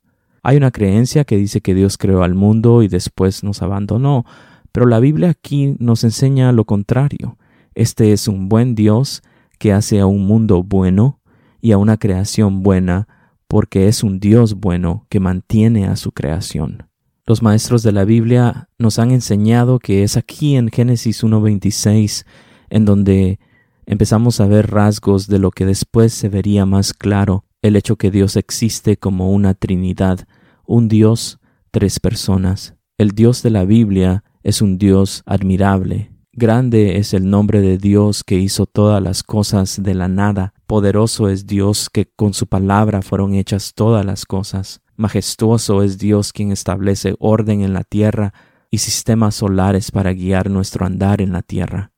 Hay 0.46 0.58
una 0.58 0.70
creencia 0.70 1.24
que 1.24 1.38
dice 1.38 1.62
que 1.62 1.74
Dios 1.74 1.96
creó 1.96 2.22
al 2.22 2.34
mundo 2.34 2.82
y 2.82 2.88
después 2.88 3.42
nos 3.42 3.62
abandonó, 3.62 4.26
pero 4.72 4.84
la 4.84 5.00
Biblia 5.00 5.30
aquí 5.30 5.74
nos 5.78 6.04
enseña 6.04 6.52
lo 6.52 6.66
contrario. 6.66 7.38
Este 7.74 8.12
es 8.12 8.28
un 8.28 8.50
buen 8.50 8.74
Dios 8.74 9.22
que 9.58 9.72
hace 9.72 10.00
a 10.00 10.06
un 10.06 10.26
mundo 10.26 10.62
bueno 10.62 11.18
y 11.62 11.72
a 11.72 11.78
una 11.78 11.96
creación 11.96 12.62
buena, 12.62 13.08
porque 13.48 13.88
es 13.88 14.04
un 14.04 14.20
Dios 14.20 14.52
bueno 14.52 15.06
que 15.08 15.18
mantiene 15.18 15.86
a 15.86 15.96
su 15.96 16.12
creación. 16.12 16.90
Los 17.26 17.42
maestros 17.42 17.82
de 17.82 17.92
la 17.92 18.04
Biblia 18.04 18.68
nos 18.78 18.98
han 18.98 19.12
enseñado 19.12 19.78
que 19.78 20.02
es 20.02 20.18
aquí 20.18 20.56
en 20.56 20.68
Génesis 20.68 21.24
1.26 21.24 22.26
en 22.68 22.84
donde 22.84 23.38
empezamos 23.86 24.40
a 24.40 24.46
ver 24.46 24.70
rasgos 24.70 25.26
de 25.26 25.38
lo 25.38 25.50
que 25.50 25.64
después 25.64 26.12
se 26.12 26.28
vería 26.28 26.66
más 26.66 26.92
claro, 26.92 27.46
el 27.62 27.76
hecho 27.76 27.96
que 27.96 28.10
Dios 28.10 28.36
existe 28.36 28.98
como 28.98 29.32
una 29.32 29.54
Trinidad, 29.54 30.26
un 30.66 30.88
Dios, 30.88 31.38
tres 31.70 32.00
personas. 32.00 32.74
El 32.98 33.10
Dios 33.10 33.42
de 33.42 33.50
la 33.50 33.64
Biblia 33.64 34.24
es 34.42 34.62
un 34.62 34.78
Dios 34.78 35.22
admirable, 35.26 36.14
Grande 36.36 36.98
es 36.98 37.14
el 37.14 37.30
nombre 37.30 37.60
de 37.60 37.78
Dios 37.78 38.24
que 38.24 38.34
hizo 38.36 38.66
todas 38.66 39.00
las 39.00 39.22
cosas 39.22 39.80
de 39.80 39.94
la 39.94 40.08
nada. 40.08 40.52
Poderoso 40.66 41.28
es 41.28 41.46
Dios 41.46 41.88
que 41.88 42.06
con 42.06 42.34
su 42.34 42.48
palabra 42.48 43.02
fueron 43.02 43.34
hechas 43.34 43.72
todas 43.72 44.04
las 44.04 44.26
cosas. 44.26 44.80
Majestuoso 44.96 45.84
es 45.84 45.96
Dios 45.96 46.32
quien 46.32 46.50
establece 46.50 47.14
orden 47.20 47.60
en 47.60 47.72
la 47.72 47.84
tierra 47.84 48.34
y 48.68 48.78
sistemas 48.78 49.36
solares 49.36 49.92
para 49.92 50.12
guiar 50.12 50.50
nuestro 50.50 50.84
andar 50.84 51.20
en 51.20 51.32
la 51.32 51.42
tierra. 51.42 51.92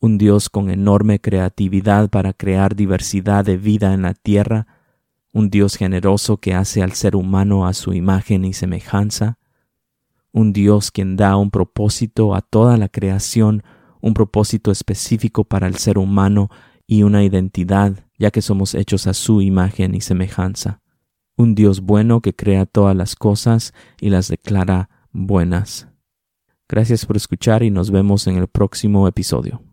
Un 0.00 0.16
Dios 0.16 0.48
con 0.48 0.70
enorme 0.70 1.20
creatividad 1.20 2.08
para 2.08 2.32
crear 2.32 2.74
diversidad 2.74 3.44
de 3.44 3.58
vida 3.58 3.92
en 3.92 4.00
la 4.00 4.14
tierra. 4.14 4.68
Un 5.32 5.50
Dios 5.50 5.76
generoso 5.76 6.38
que 6.38 6.54
hace 6.54 6.82
al 6.82 6.92
ser 6.92 7.16
humano 7.16 7.66
a 7.66 7.72
su 7.72 7.92
imagen 7.92 8.44
y 8.44 8.52
semejanza 8.52 9.38
un 10.32 10.52
Dios 10.52 10.90
quien 10.90 11.16
da 11.16 11.36
un 11.36 11.50
propósito 11.50 12.34
a 12.34 12.40
toda 12.40 12.76
la 12.76 12.88
creación, 12.88 13.62
un 14.00 14.14
propósito 14.14 14.70
específico 14.70 15.44
para 15.44 15.66
el 15.66 15.76
ser 15.76 15.98
humano 15.98 16.50
y 16.86 17.02
una 17.02 17.24
identidad, 17.24 18.04
ya 18.18 18.30
que 18.30 18.42
somos 18.42 18.74
hechos 18.74 19.06
a 19.06 19.14
su 19.14 19.42
imagen 19.42 19.94
y 19.94 20.00
semejanza. 20.00 20.80
Un 21.36 21.54
Dios 21.54 21.80
bueno 21.80 22.20
que 22.20 22.34
crea 22.34 22.66
todas 22.66 22.96
las 22.96 23.16
cosas 23.16 23.72
y 24.00 24.10
las 24.10 24.28
declara 24.28 24.90
buenas. 25.12 25.88
Gracias 26.68 27.06
por 27.06 27.16
escuchar 27.16 27.62
y 27.62 27.70
nos 27.70 27.90
vemos 27.90 28.26
en 28.26 28.36
el 28.36 28.46
próximo 28.46 29.08
episodio. 29.08 29.69